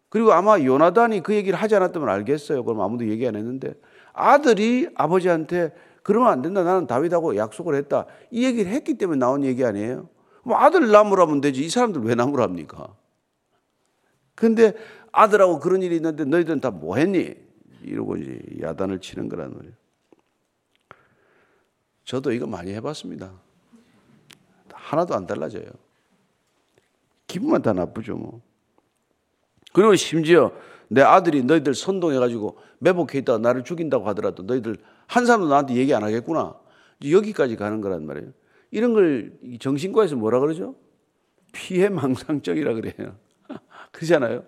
그리고 0.09 0.33
아마 0.33 0.59
요나단이 0.59 1.23
그 1.23 1.35
얘기를 1.35 1.59
하지 1.59 1.75
않았다면 1.77 2.09
알겠어요. 2.09 2.65
그럼 2.65 2.81
아무도 2.81 3.07
얘기 3.07 3.29
안 3.29 3.37
했는데 3.37 3.75
아들이 4.15 4.89
아버지한테 4.95 5.75
그러면 6.03 6.31
안 6.31 6.41
된다. 6.41 6.63
나는 6.63 6.87
다윗하고 6.87 7.37
약속을 7.37 7.75
했다. 7.75 8.07
이 8.31 8.47
얘기를 8.47 8.73
했기 8.73 8.95
때문에 8.95 9.19
나온 9.19 9.45
얘기 9.45 9.63
아니에요? 9.63 10.09
뭐 10.43 10.57
아들 10.57 10.91
나무라면 10.91 11.43
되지. 11.43 11.63
이 11.65 11.69
사람들 11.69 12.01
왜 12.03 12.15
나무랍니까? 12.15 12.95
근데 14.35 14.73
아들하고 15.13 15.59
그런 15.61 15.83
일이 15.83 15.97
있는데 15.97 16.25
너희들은 16.25 16.61
다 16.61 16.71
뭐 16.71 16.97
했니? 16.97 17.35
이러고 17.83 18.17
이제 18.17 18.41
야단을 18.61 19.01
치는 19.01 19.29
거란 19.29 19.55
말이에요. 19.55 19.75
저도 22.05 22.33
이거 22.33 22.47
많이 22.47 22.73
해봤습니다. 22.73 23.33
하나도 24.73 25.15
안 25.15 25.27
달라져요. 25.27 25.65
기분만 27.27 27.63
다 27.63 27.73
나쁘죠, 27.73 28.17
뭐. 28.17 28.41
그리고 29.73 29.95
심지어 29.97 30.53
내 30.89 31.03
아들이 31.03 31.43
너희들 31.43 31.75
선동해가지고 31.75 32.59
매복해 32.79 33.19
있다가 33.19 33.39
나를 33.39 33.65
죽인다고 33.65 34.07
하더라도 34.09 34.45
너희들 34.45 34.77
한 35.07 35.27
사람도 35.27 35.49
나한테 35.49 35.75
얘기 35.75 35.93
안 35.93 36.05
하겠구나. 36.05 36.55
여기까지 37.05 37.57
가는 37.57 37.81
거란 37.81 38.07
말이에요. 38.07 38.33
이런 38.71 38.95
걸 38.95 39.33
정신과에서 39.61 40.17
뭐라 40.17 40.41
그러죠? 40.41 40.77
피해망상적이라 41.53 42.75
그래요. 42.75 43.17
그러잖아요. 43.93 44.45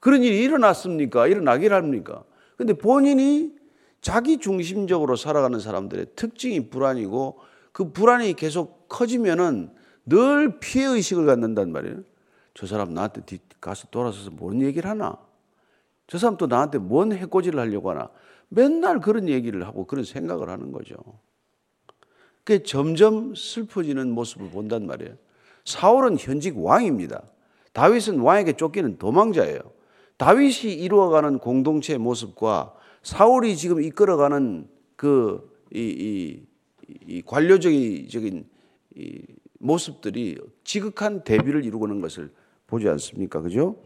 그런 0.00 0.22
일이 0.22 0.42
일어났습니까? 0.42 1.26
일어나길 1.26 1.72
합니까? 1.72 2.24
근데 2.56 2.72
본인이 2.72 3.54
자기 4.00 4.38
중심적으로 4.38 5.16
살아가는 5.16 5.58
사람들의 5.58 6.06
특징이 6.16 6.70
불안이고 6.70 7.38
그 7.72 7.92
불안이 7.92 8.34
계속 8.34 8.88
커지면은 8.88 9.70
늘 10.06 10.58
피해 10.60 10.86
의식을 10.86 11.26
갖는단 11.26 11.72
말이에요. 11.72 12.02
저 12.54 12.66
사람 12.66 12.94
나한테 12.94 13.22
가서 13.60 13.88
돌아서서 13.90 14.30
뭔 14.30 14.62
얘기를 14.62 14.88
하나? 14.88 15.18
저 16.06 16.18
사람 16.18 16.36
또 16.36 16.46
나한테 16.46 16.78
뭔 16.78 17.12
해코지를 17.12 17.58
하려고 17.58 17.90
하나? 17.90 18.08
맨날 18.48 19.00
그런 19.00 19.28
얘기를 19.28 19.66
하고 19.66 19.86
그런 19.86 20.04
생각을 20.04 20.48
하는 20.48 20.72
거죠. 20.72 20.94
그게 22.44 22.62
점점 22.62 23.34
슬퍼지는 23.34 24.10
모습을 24.12 24.50
본단 24.50 24.86
말이에요. 24.86 25.14
사울은 25.64 26.16
현직 26.16 26.56
왕입니다. 26.56 27.24
다윗은 27.72 28.20
왕에게 28.20 28.52
쫓기는 28.52 28.98
도망자예요. 28.98 29.58
다윗이 30.18 30.72
이루어가는 30.74 31.38
공동체의 31.38 31.98
모습과 31.98 32.74
사울이 33.02 33.56
지금 33.56 33.80
이끌어가는 33.82 34.66
그, 34.96 35.50
이, 35.72 35.80
이, 35.80 36.42
이 37.06 37.22
관료적인 37.22 38.46
이 38.96 39.22
모습들이 39.58 40.38
지극한 40.64 41.22
대비를 41.22 41.64
이루고는 41.64 42.00
것을 42.00 42.30
보지 42.66 42.88
않습니까? 42.88 43.40
그죠? 43.40 43.76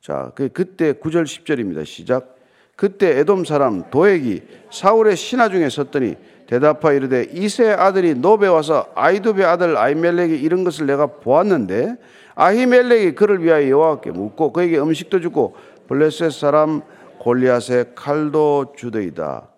자, 0.00 0.32
그, 0.34 0.48
그때 0.48 0.92
9절 0.92 1.24
10절입니다. 1.24 1.84
시작. 1.84 2.34
그때 2.76 3.20
에돔 3.20 3.44
사람 3.44 3.88
도액이 3.90 4.42
사울의 4.70 5.16
신하 5.16 5.48
중에 5.48 5.68
섰더니 5.68 6.16
대답하여 6.46 6.96
이르되 6.96 7.28
이세 7.32 7.70
아들이 7.70 8.14
노베 8.14 8.48
와서 8.48 8.88
아이두베 8.94 9.44
아들 9.44 9.76
아이멜렉이 9.76 10.36
이런 10.38 10.64
것을 10.64 10.86
내가 10.86 11.06
보았는데 11.06 11.96
아히멜렉이 12.34 13.14
그를 13.14 13.42
위하여 13.42 13.68
여호와께 13.70 14.10
묻고 14.10 14.52
그에게 14.52 14.78
음식도 14.78 15.20
주고 15.20 15.54
블레셋 15.86 16.32
사람 16.32 16.82
골리앗의 17.18 17.94
칼도 17.94 18.74
주더이다. 18.76 19.48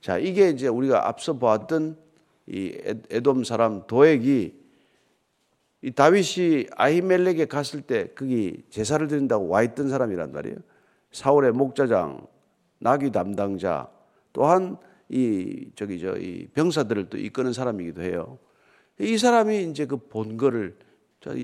자, 0.00 0.18
이게 0.18 0.48
이제 0.48 0.68
우리가 0.68 1.08
앞서 1.08 1.34
보았던 1.34 1.96
이 2.46 2.76
에돔 3.10 3.44
사람 3.44 3.86
도액이 3.86 4.60
이 5.82 5.90
다윗이 5.92 6.66
아히멜렉에 6.76 7.46
갔을 7.46 7.80
때 7.82 8.08
거기 8.14 8.62
제사를 8.70 9.06
드린다고 9.06 9.48
와 9.48 9.62
있던 9.62 9.88
사람이란 9.88 10.32
말이에요. 10.32 10.56
사울의 11.12 11.52
목자장, 11.52 12.26
나귀 12.78 13.12
담당자, 13.12 13.88
또한 14.32 14.76
이 15.08 15.70
저기 15.74 15.98
저 16.00 16.16
이 16.16 16.46
병사들을 16.54 17.08
또 17.08 17.18
이끄는 17.18 17.52
사람이기도 17.52 18.02
해요. 18.02 18.38
이 18.98 19.16
사람이 19.16 19.64
이제 19.64 19.86
그 19.86 19.96
본거를 19.96 20.76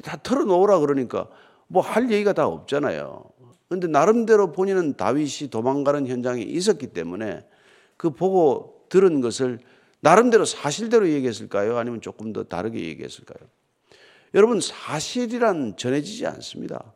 다 0.02 0.16
털어놓으라 0.22 0.78
그러니까 0.80 1.28
뭐 1.68 1.82
할 1.82 2.10
얘기가 2.10 2.32
다 2.32 2.46
없잖아요. 2.46 3.24
근데 3.68 3.86
나름대로 3.88 4.52
본인은 4.52 4.96
다윗이 4.96 5.50
도망가는 5.50 6.06
현장에 6.06 6.42
있었기 6.42 6.88
때문에 6.88 7.44
그 7.96 8.10
보고 8.10 8.86
들은 8.88 9.20
것을 9.20 9.58
나름대로 10.00 10.44
사실대로 10.44 11.08
얘기했을까요? 11.08 11.76
아니면 11.76 12.00
조금 12.00 12.32
더 12.32 12.44
다르게 12.44 12.80
얘기했을까요? 12.80 13.48
여러분, 14.34 14.60
사실이란 14.60 15.76
전해지지 15.76 16.26
않습니다. 16.26 16.92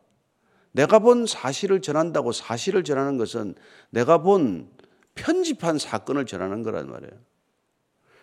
내가 0.73 1.01
본 1.01 1.27
사실을 1.27 1.81
전한다고 1.81 2.33
사실을 2.33 2.85
전하는 2.85 3.17
것은 3.17 3.55
내가 3.91 4.19
본 4.19 4.69
편집한 5.15 5.79
사건을 5.79 6.27
전하는 6.27 6.63
거란 6.63 6.89
말이에요. 6.89 7.13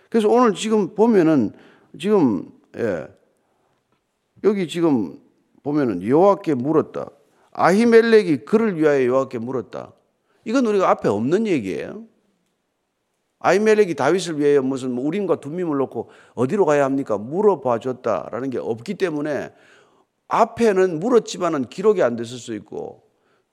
그래서 0.09 0.29
오늘 0.29 0.53
지금 0.53 0.95
보면은 0.95 1.51
지금 1.99 2.49
예, 2.77 3.07
여기 4.43 4.67
지금 4.67 5.19
보면은 5.63 6.07
여호와께 6.07 6.53
물었다. 6.53 7.09
아히멜렉이 7.57 8.45
그를 8.45 8.79
위하여 8.79 9.05
여호와께 9.07 9.39
물었다. 9.39 9.91
이건 10.45 10.65
우리가 10.67 10.89
앞에 10.91 11.09
없는 11.09 11.47
얘기예요. 11.47 12.05
아히멜렉이 13.39 13.95
다윗을 13.95 14.39
위하여 14.39 14.61
무슨 14.61 14.91
뭐 14.91 15.05
우림과 15.05 15.39
둠밈을 15.39 15.77
놓고 15.77 16.09
어디로 16.35 16.65
가야 16.65 16.85
합니까? 16.85 17.17
물어봐 17.17 17.79
줬다라는 17.79 18.51
게 18.51 18.59
없기 18.59 18.93
때문에 18.95 19.51
앞에는 20.27 20.99
물었지만은 20.99 21.69
기록이 21.69 22.03
안 22.03 22.15
됐을 22.15 22.37
수 22.37 22.53
있고 22.53 23.03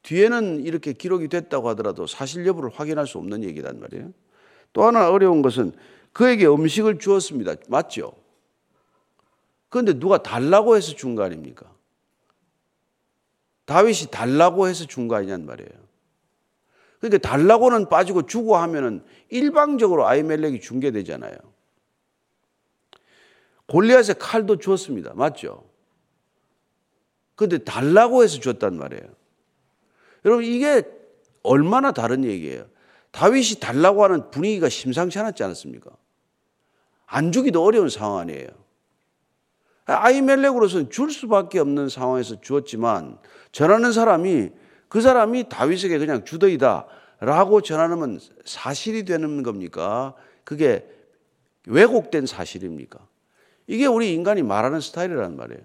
뒤에는 0.02 0.64
이렇게 0.64 0.92
기록이 0.92 1.28
됐다고 1.28 1.68
하더라도 1.70 2.06
사실 2.06 2.46
여부를 2.46 2.70
확인할 2.70 3.06
수 3.06 3.16
없는 3.18 3.42
얘기란 3.42 3.80
말이에요. 3.80 4.12
또 4.74 4.84
하나 4.84 5.10
어려운 5.10 5.40
것은 5.40 5.72
그에게 6.12 6.46
음식을 6.46 6.98
주었습니다. 6.98 7.54
맞죠? 7.68 8.12
그런데 9.70 9.98
누가 9.98 10.18
달라고 10.22 10.76
해서 10.76 10.94
준 10.94 11.14
거 11.14 11.22
아닙니까? 11.22 11.73
다윗이 13.66 14.10
달라고 14.10 14.68
해서 14.68 14.86
준 14.86 15.08
거 15.08 15.16
아니냔 15.16 15.46
말이에요. 15.46 15.70
그러니까 17.00 17.28
달라고는 17.28 17.88
빠지고 17.88 18.26
주고 18.26 18.56
하면은 18.56 19.04
일방적으로 19.28 20.06
아이멜렉이 20.06 20.60
중계되잖아요. 20.60 21.36
골리앗의 23.66 24.16
칼도 24.18 24.58
주었습니다. 24.58 25.14
맞죠? 25.14 25.68
근데 27.34 27.58
달라고 27.58 28.22
해서 28.22 28.40
줬단 28.40 28.76
말이에요. 28.76 29.04
여러분 30.24 30.44
이게 30.44 30.82
얼마나 31.42 31.92
다른 31.92 32.24
얘기예요. 32.24 32.66
다윗이 33.10 33.60
달라고 33.60 34.04
하는 34.04 34.30
분위기가 34.30 34.68
심상치 34.68 35.18
않았지 35.18 35.42
않았습니까? 35.42 35.90
안 37.06 37.32
주기도 37.32 37.62
어려운 37.62 37.88
상황 37.88 38.18
아니에요. 38.18 38.48
아이멜렉으로서는 39.86 40.90
줄 40.90 41.10
수밖에 41.10 41.58
없는 41.58 41.88
상황에서 41.88 42.40
주었지만 42.40 43.18
전하는 43.52 43.92
사람이 43.92 44.50
그 44.88 45.00
사람이 45.00 45.48
다윗에게 45.48 45.98
그냥 45.98 46.24
주더이다 46.24 46.86
라고 47.20 47.60
전하면 47.60 48.20
사실이 48.44 49.04
되는 49.04 49.42
겁니까? 49.42 50.14
그게 50.44 50.86
왜곡된 51.66 52.26
사실입니까? 52.26 52.98
이게 53.66 53.86
우리 53.86 54.12
인간이 54.12 54.42
말하는 54.42 54.80
스타일이란 54.80 55.36
말이에요. 55.36 55.62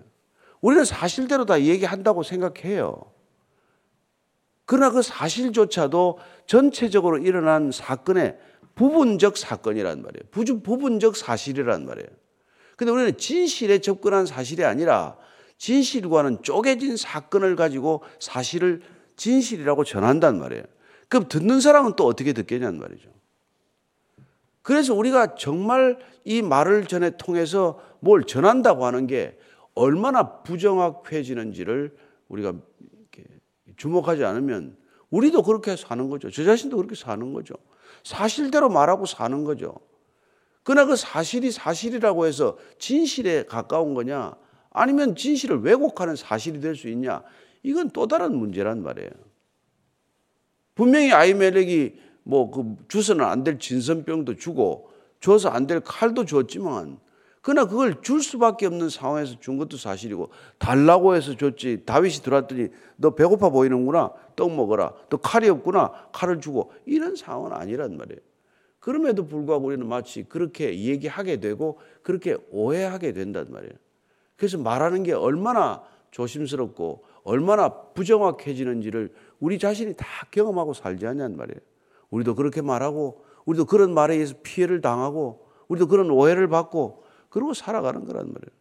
우리는 0.62 0.86
사실대로 0.86 1.46
다 1.46 1.62
얘기한다고 1.62 2.24
생각해요. 2.24 3.12
그러나 4.66 4.92
그 4.92 5.02
사실조차도 5.02 6.20
전체적으로 6.46 7.18
일어난 7.18 7.72
사건의 7.72 8.38
부분적 8.76 9.38
사건이란 9.38 10.02
말이에요. 10.02 10.62
부분적 10.62 11.16
사실이란 11.16 11.86
말이에요. 11.86 12.08
근데 12.80 12.94
우리는 12.94 13.18
진실에 13.18 13.80
접근한 13.80 14.26
사실이 14.26 14.64
아니라 14.64 15.18
진실과는 15.58 16.44
쪼개진 16.44 16.96
사건을 16.96 17.58
가지고 17.58 18.04
사실을 18.22 18.82
진실이라고 19.18 19.84
전한단 19.84 20.40
말이에요. 20.40 20.64
그럼 21.10 21.28
듣는 21.28 21.60
사람은 21.60 21.98
또 21.98 22.06
어떻게 22.06 22.32
듣겠냐는 22.32 22.80
말이죠. 22.80 23.10
그래서 24.62 24.94
우리가 24.94 25.36
정말 25.36 26.00
이 26.24 26.42
말을 26.42 26.86
전해 26.86 27.18
통해서 27.18 27.82
뭘 28.00 28.24
전한다고 28.24 28.86
하는 28.86 29.08
게 29.08 29.38
얼마나 29.76 30.42
부정확해지는지를 30.44 31.94
우리가 32.30 32.54
주목하지 33.76 34.24
않으면 34.24 34.78
우리도 35.10 35.44
그렇게 35.44 35.76
사는 35.76 36.10
거죠. 36.10 36.32
저 36.32 36.46
자신도 36.46 36.78
그렇게 36.78 36.96
사는 36.96 37.34
거죠. 37.34 37.56
사실대로 38.06 38.70
말하고 38.70 39.06
사는 39.06 39.44
거죠. 39.44 39.76
그러나 40.70 40.86
그 40.86 40.96
사실이 40.96 41.50
사실이라고 41.52 42.28
해서 42.28 42.56
진실에 42.78 43.46
가까운 43.46 43.96
거냐? 43.96 44.36
아니면 44.70 45.16
진실을 45.16 45.62
왜곡하는 45.62 46.16
사실이 46.16 46.60
될 46.62 46.76
수 46.76 46.90
있냐? 46.90 47.24
이건 47.64 47.90
또 47.90 48.06
다른 48.06 48.36
문제란 48.38 48.84
말이에요. 48.84 49.10
분명히 50.76 51.12
아이멜렉이 51.12 51.94
뭐 52.22 52.52
그 52.52 52.76
주서는 52.88 53.26
안 53.26 53.44
될 53.44 53.58
진선병도 53.58 54.36
주고 54.36 54.92
줘서 55.20 55.50
안 55.50 55.66
될 55.66 55.80
칼도 55.80 56.26
줬지만 56.26 57.00
그러나 57.42 57.68
그걸 57.68 58.04
줄 58.04 58.22
수밖에 58.22 58.68
없는 58.68 58.90
상황에서 58.90 59.40
준 59.40 59.58
것도 59.58 59.76
사실이고 59.76 60.30
달라고 60.60 61.16
해서 61.16 61.36
줬지. 61.36 61.82
다윗이 61.88 62.18
들어왔더니 62.22 62.68
너 62.96 63.16
배고파 63.16 63.50
보이는구나. 63.50 64.12
떡 64.36 64.54
먹어라. 64.54 64.94
또 65.10 65.18
칼이 65.18 65.50
없구나. 65.50 66.10
칼을 66.12 66.40
주고 66.40 66.72
이런 66.86 67.16
상황은 67.16 67.54
아니란 67.54 67.98
말이에요. 67.98 68.29
그럼에도 68.80 69.26
불구하고 69.28 69.68
우리는 69.68 69.86
마치 69.88 70.24
그렇게 70.24 70.80
얘기하게 70.80 71.38
되고 71.38 71.80
그렇게 72.02 72.38
오해하게 72.50 73.14
된단 73.14 73.48
말이에요. 73.50 73.74
그래서 74.36 74.58
말하는 74.58 75.04
게 75.04 75.14
얼마나 75.14 75.84
조심스럽고 76.12 77.04
얼마나 77.24 77.70
부정확해지는지를 77.94 79.14
우리 79.40 79.60
자신이 79.60 79.96
다 79.96 80.06
경험하고 80.32 80.74
살지 80.74 81.06
않냐는 81.06 81.38
말이에요. 81.38 81.60
우리도 82.10 82.36
그렇게 82.36 82.62
말하고 82.62 83.26
우리도 83.46 83.66
그런 83.66 83.94
말에 83.94 84.16
의해서 84.16 84.36
피해를 84.42 84.82
당하고 84.82 85.48
우리도 85.68 85.88
그런 85.88 86.10
오해를 86.10 86.48
받고 86.48 87.04
그러고 87.30 87.54
살아가는 87.54 88.06
거란 88.06 88.28
말이에요. 88.28 88.60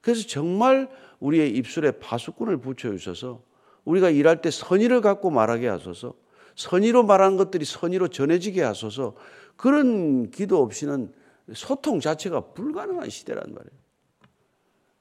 그래서 0.00 0.26
정말 0.26 0.90
우리의 1.20 1.50
입술에 1.56 1.92
파수꾼을 1.92 2.56
붙여주셔서 2.58 3.42
우리가 3.84 4.10
일할 4.10 4.40
때 4.40 4.50
선의를 4.50 5.00
갖고 5.00 5.30
말하게 5.30 5.68
하소서 5.68 6.14
선의로 6.56 7.04
말하는 7.04 7.36
것들이 7.36 7.64
선의로 7.64 8.08
전해지게 8.08 8.62
하소서 8.62 9.14
그런 9.56 10.30
기도 10.30 10.62
없이는 10.62 11.12
소통 11.54 12.00
자체가 12.00 12.52
불가능한 12.52 13.10
시대란 13.10 13.42
말이에요. 13.52 13.82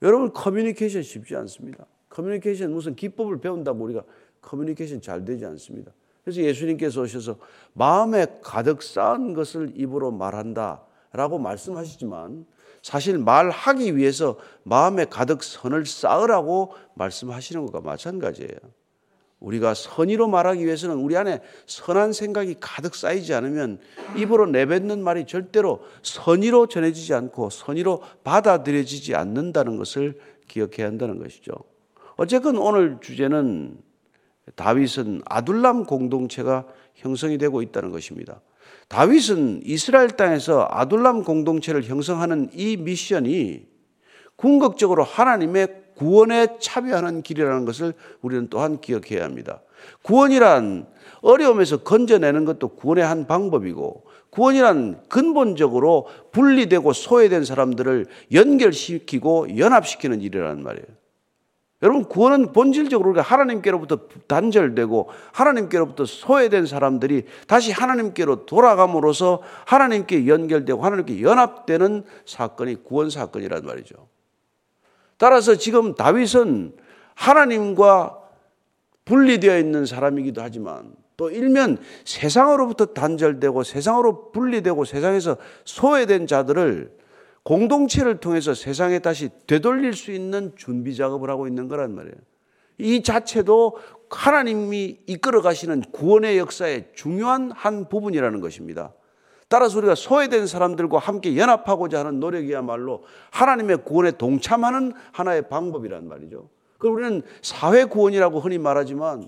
여러분 0.01 0.33
커뮤니케이션 0.33 1.03
쉽지 1.03 1.35
않습니다. 1.35 1.85
커뮤니케이션 2.09 2.73
무슨 2.73 2.95
기법을 2.95 3.39
배운다고 3.39 3.83
우리가 3.83 4.03
커뮤니케이션 4.41 5.01
잘 5.01 5.23
되지 5.23 5.45
않습니다. 5.45 5.91
그래서 6.23 6.41
예수님께서 6.41 7.01
오셔서 7.01 7.37
마음에 7.73 8.25
가득 8.41 8.83
쌓은 8.83 9.33
것을 9.33 9.73
입으로 9.75 10.11
말한다 10.11 10.83
라고 11.13 11.39
말씀하시지만 11.39 12.45
사실 12.81 13.17
말하기 13.17 13.95
위해서 13.95 14.37
마음에 14.63 15.05
가득 15.05 15.43
선을 15.43 15.85
쌓으라고 15.85 16.73
말씀하시는 16.95 17.65
것과 17.65 17.81
마찬가지예요. 17.81 18.57
우리가 19.41 19.73
선의로 19.73 20.27
말하기 20.27 20.63
위해서는 20.63 20.97
우리 20.97 21.17
안에 21.17 21.41
선한 21.65 22.13
생각이 22.13 22.55
가득 22.59 22.95
쌓이지 22.95 23.33
않으면 23.33 23.79
입으로 24.15 24.45
내뱉는 24.45 25.03
말이 25.03 25.25
절대로 25.25 25.81
선의로 26.03 26.67
전해지지 26.67 27.13
않고 27.15 27.49
선의로 27.49 28.01
받아들여지지 28.23 29.15
않는다는 29.15 29.77
것을 29.77 30.19
기억해야 30.47 30.87
한다는 30.87 31.17
것이죠. 31.17 31.53
어쨌건 32.17 32.57
오늘 32.57 32.99
주제는 33.01 33.79
다윗은 34.55 35.23
아둘람 35.25 35.85
공동체가 35.85 36.65
형성이 36.93 37.37
되고 37.37 37.61
있다는 37.61 37.89
것입니다. 37.89 38.41
다윗은 38.89 39.61
이스라엘 39.63 40.09
땅에서 40.09 40.67
아둘람 40.69 41.23
공동체를 41.23 41.83
형성하는 41.83 42.49
이 42.53 42.77
미션이 42.77 43.65
궁극적으로 44.35 45.03
하나님의 45.03 45.81
구원에 46.01 46.57
참여하는 46.59 47.21
길이라는 47.21 47.63
것을 47.65 47.93
우리는 48.23 48.47
또한 48.49 48.81
기억해야 48.81 49.23
합니다. 49.23 49.61
구원이란 50.01 50.87
어려움에서 51.21 51.77
건져내는 51.83 52.45
것도 52.45 52.69
구원의 52.69 53.05
한 53.05 53.27
방법이고 53.27 54.05
구원이란 54.31 55.03
근본적으로 55.09 56.07
분리되고 56.31 56.91
소외된 56.93 57.45
사람들을 57.45 58.07
연결시키고 58.33 59.59
연합시키는 59.59 60.21
일이라는 60.21 60.63
말이에요. 60.63 60.87
여러분 61.83 62.05
구원은 62.05 62.51
본질적으로 62.51 63.11
우리가 63.11 63.21
하나님께로부터 63.21 64.07
단절되고 64.25 65.09
하나님께로부터 65.33 66.05
소외된 66.05 66.65
사람들이 66.65 67.25
다시 67.45 67.71
하나님께로 67.71 68.47
돌아감으로써 68.47 69.43
하나님께 69.65 70.25
연결되고 70.25 70.83
하나님께 70.83 71.21
연합되는 71.21 72.05
사건이 72.25 72.83
구원 72.85 73.11
사건이란 73.11 73.65
말이죠. 73.65 74.10
따라서 75.21 75.53
지금 75.53 75.93
다윗은 75.93 76.73
하나님과 77.13 78.17
분리되어 79.05 79.59
있는 79.59 79.85
사람이기도 79.85 80.41
하지만 80.41 80.95
또 81.15 81.29
일면 81.29 81.77
세상으로부터 82.05 82.87
단절되고 82.87 83.61
세상으로 83.61 84.31
분리되고 84.31 84.83
세상에서 84.83 85.37
소외된 85.63 86.25
자들을 86.25 86.97
공동체를 87.43 88.19
통해서 88.19 88.55
세상에 88.55 88.97
다시 88.97 89.29
되돌릴 89.45 89.93
수 89.93 90.11
있는 90.11 90.53
준비 90.55 90.95
작업을 90.95 91.29
하고 91.29 91.47
있는 91.47 91.67
거란 91.67 91.93
말이에요. 91.93 92.15
이 92.79 93.03
자체도 93.03 93.77
하나님이 94.09 95.01
이끌어 95.05 95.43
가시는 95.43 95.81
구원의 95.91 96.39
역사의 96.39 96.93
중요한 96.95 97.51
한 97.51 97.89
부분이라는 97.89 98.41
것입니다. 98.41 98.91
따라서 99.51 99.79
우리가 99.79 99.95
소외된 99.95 100.47
사람들과 100.47 100.97
함께 100.97 101.35
연합하고자 101.35 101.99
하는 101.99 102.21
노력이야말로 102.21 103.03
하나님의 103.31 103.83
구원에 103.83 104.11
동참하는 104.11 104.93
하나의 105.11 105.49
방법이란 105.49 106.07
말이죠. 106.07 106.47
그 106.77 106.87
우리는 106.87 107.21
사회 107.41 107.83
구원이라고 107.83 108.39
흔히 108.39 108.57
말하지만 108.57 109.27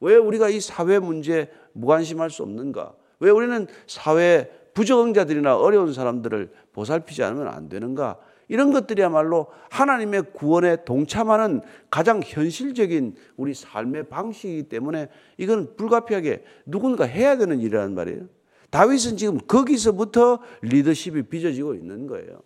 왜 0.00 0.16
우리가 0.16 0.48
이 0.48 0.58
사회 0.58 0.98
문제에 0.98 1.50
무관심할 1.72 2.30
수 2.30 2.42
없는가? 2.44 2.94
왜 3.20 3.28
우리는 3.28 3.66
사회 3.86 4.50
부정자들이나 4.72 5.58
어려운 5.58 5.92
사람들을 5.92 6.50
보살피지 6.72 7.22
않으면 7.22 7.48
안 7.48 7.68
되는가? 7.68 8.16
이런 8.48 8.72
것들이야말로 8.72 9.48
하나님의 9.68 10.32
구원에 10.32 10.82
동참하는 10.86 11.60
가장 11.90 12.22
현실적인 12.24 13.16
우리 13.36 13.52
삶의 13.52 14.08
방식이기 14.08 14.70
때문에 14.70 15.10
이건 15.36 15.76
불가피하게 15.76 16.42
누군가 16.64 17.04
해야 17.04 17.36
되는 17.36 17.60
일이라는 17.60 17.94
말이에요. 17.94 18.37
다윗은 18.70 19.16
지금 19.16 19.38
거기서부터 19.38 20.40
리더십이 20.62 21.22
빚어지고 21.22 21.74
있는 21.74 22.06
거예요. 22.06 22.40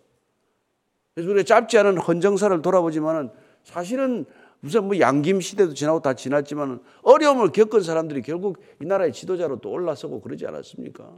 그래서 1.13 1.29
우리가 1.29 1.43
짧지 1.45 1.77
않은 1.77 1.97
헌정사를 1.97 2.61
돌아보지만은 2.61 3.29
사실은 3.63 4.25
무슨 4.61 4.85
뭐 4.85 4.97
양김 4.97 5.41
시대도 5.41 5.73
지나고 5.73 6.01
다 6.01 6.13
지났지만 6.13 6.79
어려움을 7.01 7.51
겪은 7.51 7.81
사람들이 7.81 8.21
결국 8.21 8.61
이 8.81 8.85
나라의 8.85 9.11
지도자로 9.11 9.57
또 9.57 9.69
올라서고 9.69 10.21
그러지 10.21 10.47
않았습니까? 10.47 11.11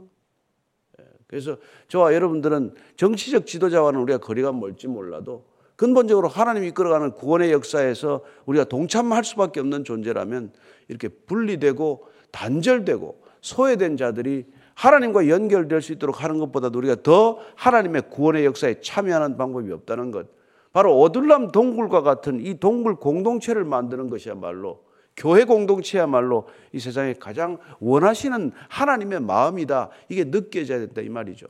예, 1.00 1.04
그래서 1.28 1.56
저와 1.86 2.12
여러분들은 2.12 2.74
정치적 2.96 3.46
지도자와는 3.46 4.00
우리가 4.00 4.18
거리가 4.18 4.50
멀지 4.50 4.88
몰라도 4.88 5.44
근본적으로 5.76 6.26
하나님이 6.26 6.68
이끌어가는 6.68 7.12
구원의 7.12 7.52
역사에서 7.52 8.24
우리가 8.46 8.64
동참할 8.64 9.22
수밖에 9.22 9.60
없는 9.60 9.84
존재라면 9.84 10.52
이렇게 10.88 11.08
분리되고 11.08 12.08
단절되고 12.32 13.22
소외된 13.42 13.96
자들이 13.96 14.46
하나님과 14.76 15.28
연결될 15.28 15.80
수 15.80 15.92
있도록 15.92 16.22
하는 16.22 16.38
것보다도 16.38 16.78
우리가 16.78 16.96
더 17.02 17.38
하나님의 17.56 18.10
구원의 18.10 18.44
역사에 18.44 18.80
참여하는 18.82 19.38
방법이 19.38 19.72
없다는 19.72 20.10
것. 20.10 20.28
바로 20.72 20.98
오둘람 21.00 21.50
동굴과 21.50 22.02
같은 22.02 22.44
이 22.44 22.60
동굴 22.60 22.96
공동체를 22.96 23.64
만드는 23.64 24.10
것이야말로 24.10 24.84
교회 25.16 25.44
공동체야말로 25.44 26.46
이 26.72 26.78
세상에 26.78 27.14
가장 27.14 27.56
원하시는 27.80 28.52
하나님의 28.68 29.20
마음이다. 29.20 29.88
이게 30.10 30.24
느껴져야 30.24 30.78
된다 30.80 31.00
이 31.00 31.08
말이죠. 31.08 31.46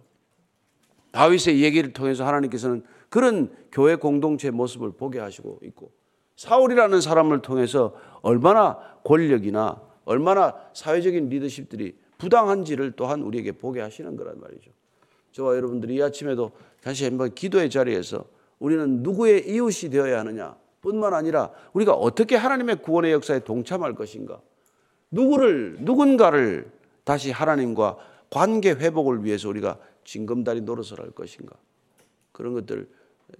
다윗의 1.11 1.63
얘기를 1.63 1.93
통해서 1.93 2.25
하나님께서는 2.25 2.85
그런 3.09 3.51
교회 3.73 3.97
공동체 3.97 4.53
모습을 4.53 4.93
보게 4.93 5.19
하시고 5.19 5.59
있고 5.65 5.91
사울이라는 6.37 7.01
사람을 7.01 7.43
통해서 7.43 7.95
얼마나 8.23 8.79
권력이나 9.03 9.83
얼마나 10.05 10.55
사회적인 10.75 11.29
리더십들이 11.29 11.97
부당한지를 12.19 12.93
또한 12.93 13.23
우리에게 13.23 13.53
보게 13.53 13.81
하시는 13.81 14.17
거란 14.17 14.41
말이죠. 14.41 14.71
저와 15.33 15.57
여러분들이 15.57 15.97
이 15.97 16.03
아침에도 16.03 16.53
다시 16.83 17.05
한번 17.05 17.35
기도의 17.35 17.69
자리에서 17.69 18.25
우리는 18.59 19.03
누구의 19.03 19.49
이웃이 19.49 19.91
되어야 19.91 20.21
하느냐 20.21 20.57
뿐만 20.81 21.15
아니라 21.15 21.51
우리가 21.73 21.93
어떻게 21.93 22.37
하나님의 22.37 22.77
구원의 22.83 23.13
역사에 23.13 23.41
동참할 23.41 23.95
것인가 23.95 24.41
누구를 25.11 25.79
누군가를 25.81 26.71
다시 27.05 27.31
하나님과 27.31 27.99
관계 28.31 28.71
회복을 28.71 29.25
위해서 29.25 29.49
우리가 29.49 29.79
징검다리 30.05 30.63
노릇을 30.63 31.01
할 31.01 31.11
것인가 31.11 31.57
그런 32.33 32.55
것들 32.55 32.89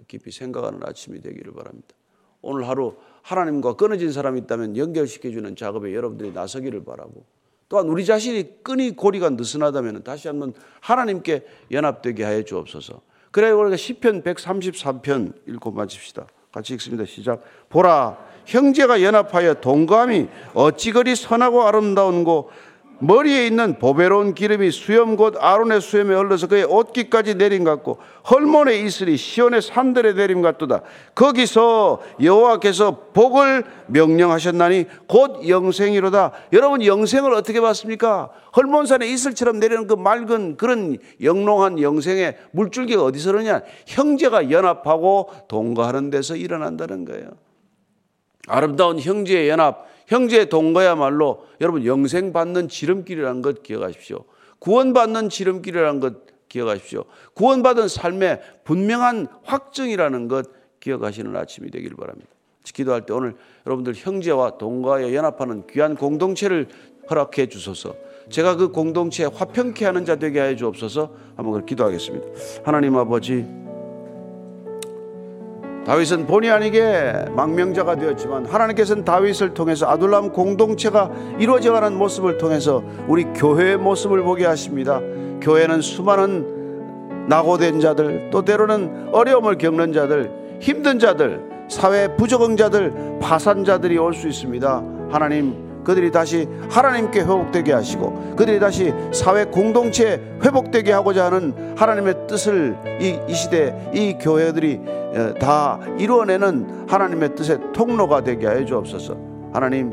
깊이 0.09 0.31
생각하는 0.31 0.81
아침이 0.83 1.21
되기를 1.21 1.53
바랍니다. 1.53 1.95
오늘 2.43 2.69
하루 2.69 2.97
하나님과 3.23 3.75
끊어진 3.75 4.13
사람이 4.13 4.41
있다면 4.41 4.77
연결시켜주는 4.77 5.57
작업에 5.57 5.95
여러분들이 5.95 6.33
나서기를 6.33 6.85
바라고 6.85 7.25
또한 7.69 7.87
우리 7.87 8.05
자신이 8.05 8.63
끈이 8.63 8.93
고리가 8.97 9.31
느슨하다면 9.31 10.05
다시 10.05 10.29
한번 10.29 10.55
하나님께 10.81 11.45
연합되게 11.71 12.25
하여 12.25 12.43
주옵소서. 12.43 13.01
그래 13.31 13.51
우리가 13.51 13.77
시편 13.77 14.23
133편 14.23 15.35
읽고 15.49 15.73
마칩시다. 15.73 16.27
같이 16.53 16.73
읽습니다. 16.75 17.05
시작. 17.05 17.43
보라 17.69 18.17
형제가 18.47 19.03
연합하여 19.03 19.55
동감이 19.55 20.29
어찌 20.55 20.93
그리 20.93 21.15
선하고 21.15 21.67
아름다운 21.67 22.25
고 22.25 22.51
머리에 22.99 23.47
있는 23.47 23.79
보배로운 23.79 24.35
기름이 24.35 24.71
수염 24.71 25.17
곧 25.17 25.37
아론의 25.39 25.81
수염에 25.81 26.15
흘러서 26.15 26.47
그의 26.47 26.65
옷깃까지 26.65 27.35
내림 27.35 27.65
같고 27.65 27.99
헐몬의 28.31 28.85
이슬이 28.85 29.17
시온의 29.17 29.61
산들에 29.63 30.15
내림 30.15 30.41
같도다. 30.41 30.83
거기서 31.15 32.01
여호와께서 32.23 33.09
복을 33.13 33.65
명령하셨나니 33.89 34.87
곧 35.07 35.47
영생이로다. 35.47 36.33
여러분 36.53 36.85
영생을 36.85 37.35
어떻게 37.35 37.61
봤습니까? 37.61 38.31
헐몬산의 38.57 39.13
이슬처럼 39.13 39.59
내리는 39.59 39.87
그 39.87 39.95
맑은 39.95 40.57
그런 40.57 40.97
영롱한 41.23 41.83
영생의 41.83 42.37
물줄기가 42.53 43.05
어디서 43.05 43.33
그러냐? 43.33 43.61
형제가 43.87 44.51
연합하고 44.51 45.31
동거하는 45.49 46.11
데서 46.11 46.37
일어난다는 46.37 47.05
거예요. 47.05 47.29
아름다운 48.49 49.01
형제의 49.01 49.49
연합, 49.49 49.87
형제 50.07 50.47
동거야말로 50.47 51.47
여러분 51.61 51.85
영생 51.85 52.33
받는 52.33 52.69
지름길이라는 52.69 53.43
것 53.43 53.63
기억하십시오. 53.63 54.25
구원받는 54.59 55.29
지름길이라는 55.29 56.01
것 56.01 56.15
기억하십시오. 56.49 57.05
구원받은 57.35 57.89
삶의 57.89 58.41
분명한 58.65 59.27
확증이라는 59.45 60.29
것 60.29 60.47
기억하시는 60.81 61.35
아침이 61.37 61.71
되기를 61.71 61.97
바랍니다. 61.97 62.31
기도할 62.65 63.07
때 63.07 63.13
오늘 63.13 63.35
여러분들 63.67 63.95
형제와 63.95 64.59
동거하여 64.59 65.15
연합하는 65.15 65.67
귀한 65.69 65.95
공동체를 65.95 66.69
허락해 67.09 67.49
주소서. 67.49 67.95
제가 68.29 68.57
그 68.57 68.71
공동체에 68.71 69.27
화평케 69.27 69.85
하는 69.85 70.05
자 70.05 70.17
되게 70.17 70.41
하여 70.41 70.57
주옵소서. 70.57 71.15
한번 71.37 71.65
기도하겠습니다. 71.65 72.27
하나님 72.65 72.97
아버지 72.97 73.66
다윗은 75.87 76.27
본의 76.27 76.51
아니게 76.51 77.13
망명자가 77.31 77.95
되었지만 77.95 78.47
하나님께서는 78.47 79.05
다윗을 79.05 79.55
통해서 79.55 79.87
아둘람 79.87 80.33
공동체가 80.33 81.11
이루어져가는 81.39 81.97
모습을 81.97 82.39
통해서 82.39 82.83
우리 83.07 83.23
교회의 83.25 83.77
모습을 83.77 84.23
보게 84.25 84.47
하십니다. 84.47 85.01
교회는 85.41 85.81
수많은 85.81 87.27
낙오된 87.29 87.79
자들 87.79 88.31
또 88.33 88.45
때로는 88.45 89.11
어려움을 89.13 89.59
겪는 89.59 89.93
자들 89.93 90.59
힘든 90.61 90.99
자들 90.99 91.41
사회 91.69 92.15
부적응자들 92.17 93.19
파산자들이 93.21 93.97
올 93.99 94.13
수 94.13 94.27
있습니다. 94.27 94.83
하나님 95.11 95.66
그들이 95.87 96.11
다시 96.11 96.49
하나님께 96.69 97.21
회복되게 97.21 97.73
하시고 97.73 98.35
그들이 98.37 98.59
다시 98.59 98.93
사회 99.13 99.45
공동체 99.45 100.21
회복되게 100.45 100.91
하고자 100.91 101.27
하는 101.27 101.77
하나님의 101.77 102.27
뜻을 102.27 102.77
이, 103.01 103.17
이 103.29 103.35
시대 103.35 103.73
이 103.95 104.19
교회들이 104.21 104.81
어, 104.85 105.35
다 105.39 105.79
이루어내는 105.97 106.87
하나님의 106.89 107.37
뜻의 107.37 107.59
통로가 107.73 108.25
되게 108.25 108.49
하여 108.49 108.65
주옵소서. 108.65 109.17
하나님 109.53 109.93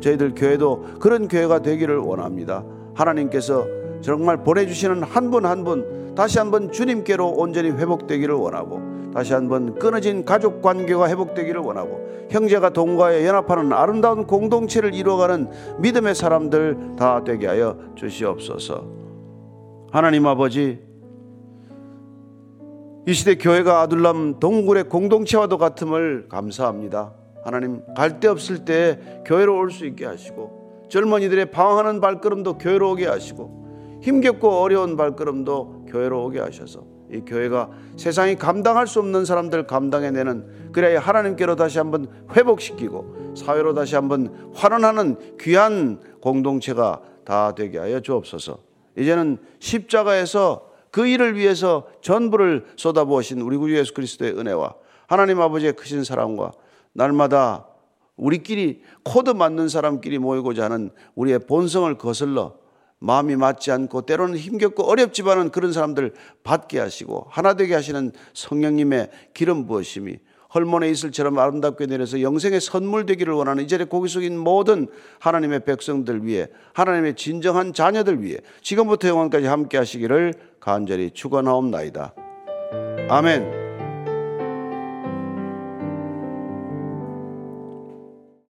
저희들 0.00 0.34
교회도 0.36 0.98
그런 1.00 1.26
교회가 1.26 1.58
되기를 1.62 1.98
원합니다. 1.98 2.64
하나님께서 2.94 3.66
정말 4.02 4.36
보내주시는 4.44 5.02
한 5.02 5.32
분 5.32 5.46
한분 5.46 6.14
다시 6.14 6.38
한번 6.38 6.70
주님께로 6.70 7.28
온전히 7.28 7.70
회복되기를 7.72 8.32
원하고 8.36 8.93
다시 9.14 9.32
한번 9.32 9.78
끊어진 9.78 10.24
가족 10.24 10.60
관계가 10.60 11.08
회복되기를 11.08 11.60
원하고 11.60 12.26
형제가 12.30 12.70
동거하여 12.70 13.24
연합하는 13.24 13.72
아름다운 13.72 14.26
공동체를 14.26 14.92
이루어가는 14.92 15.48
믿음의 15.78 16.14
사람들 16.16 16.96
다 16.98 17.22
되게 17.22 17.46
하여 17.46 17.78
주시옵소서. 17.94 18.84
하나님 19.92 20.26
아버지 20.26 20.80
이 23.06 23.12
시대 23.12 23.36
교회가 23.36 23.82
아둘람 23.82 24.40
동굴의 24.40 24.84
공동체와도 24.88 25.58
같음을 25.58 26.26
감사합니다. 26.28 27.12
하나님 27.44 27.82
갈 27.94 28.18
데 28.18 28.26
없을 28.28 28.64
때 28.64 28.98
교회로 29.26 29.56
올 29.56 29.70
수 29.70 29.86
있게 29.86 30.06
하시고 30.06 30.86
젊은이들의 30.88 31.50
방황하는 31.50 32.00
발걸음도 32.00 32.58
교회로 32.58 32.92
오게 32.92 33.06
하시고 33.06 34.00
힘겹고 34.02 34.48
어려운 34.48 34.96
발걸음도 34.96 35.86
교회로 35.88 36.24
오게 36.24 36.40
하셔서 36.40 36.93
이 37.12 37.20
교회가 37.20 37.70
세상이 37.96 38.36
감당할 38.36 38.86
수 38.86 38.98
없는 38.98 39.24
사람들 39.24 39.66
감당해내는 39.66 40.72
그래야 40.72 41.00
하나님께로 41.00 41.56
다시 41.56 41.78
한번 41.78 42.08
회복시키고 42.34 43.34
사회로 43.36 43.74
다시 43.74 43.94
한번 43.94 44.52
환원하는 44.54 45.16
귀한 45.40 46.00
공동체가 46.20 47.00
다 47.24 47.54
되게 47.54 47.78
하여 47.78 48.00
주옵소서. 48.00 48.58
이제는 48.98 49.38
십자가에서 49.58 50.70
그 50.90 51.06
일을 51.06 51.36
위해서 51.36 51.86
전부를 52.02 52.66
쏟아부으신 52.76 53.40
우리 53.40 53.56
구주 53.56 53.76
예수 53.76 53.94
그리스도의 53.94 54.38
은혜와 54.38 54.74
하나님 55.06 55.40
아버지의 55.40 55.72
크신 55.74 56.04
사랑과 56.04 56.52
날마다 56.92 57.66
우리끼리 58.16 58.82
코드 59.02 59.30
맞는 59.30 59.68
사람끼리 59.68 60.18
모이고자 60.18 60.64
하는 60.64 60.90
우리의 61.16 61.40
본성을 61.40 61.92
거슬러 61.98 62.54
마음이 63.04 63.36
맞지 63.36 63.70
않고 63.70 64.02
때로는 64.02 64.38
힘겹고 64.38 64.84
어렵지만은 64.84 65.50
그런 65.50 65.72
사람들 65.72 66.14
받게 66.42 66.78
하시고 66.78 67.26
하나 67.28 67.54
되게 67.54 67.74
하시는 67.74 68.12
성령님의 68.32 69.10
기름 69.34 69.66
부으심이 69.66 70.16
헐몬의 70.54 70.90
이슬처럼 70.92 71.38
아름답게 71.38 71.86
내려서 71.86 72.22
영생의 72.22 72.60
선물 72.60 73.06
되기를 73.06 73.34
원하는 73.34 73.64
이 73.64 73.68
자리에 73.68 73.86
고기 73.86 74.08
속인 74.08 74.38
모든 74.38 74.86
하나님의 75.18 75.64
백성들 75.64 76.24
위해 76.24 76.46
하나님의 76.72 77.16
진정한 77.16 77.72
자녀들 77.72 78.22
위해 78.22 78.38
지금부터 78.62 79.08
영원까지 79.08 79.46
함께 79.46 79.76
하시기를 79.76 80.34
간절히 80.60 81.10
축원하옵나이다. 81.10 82.14
아멘. 83.10 83.63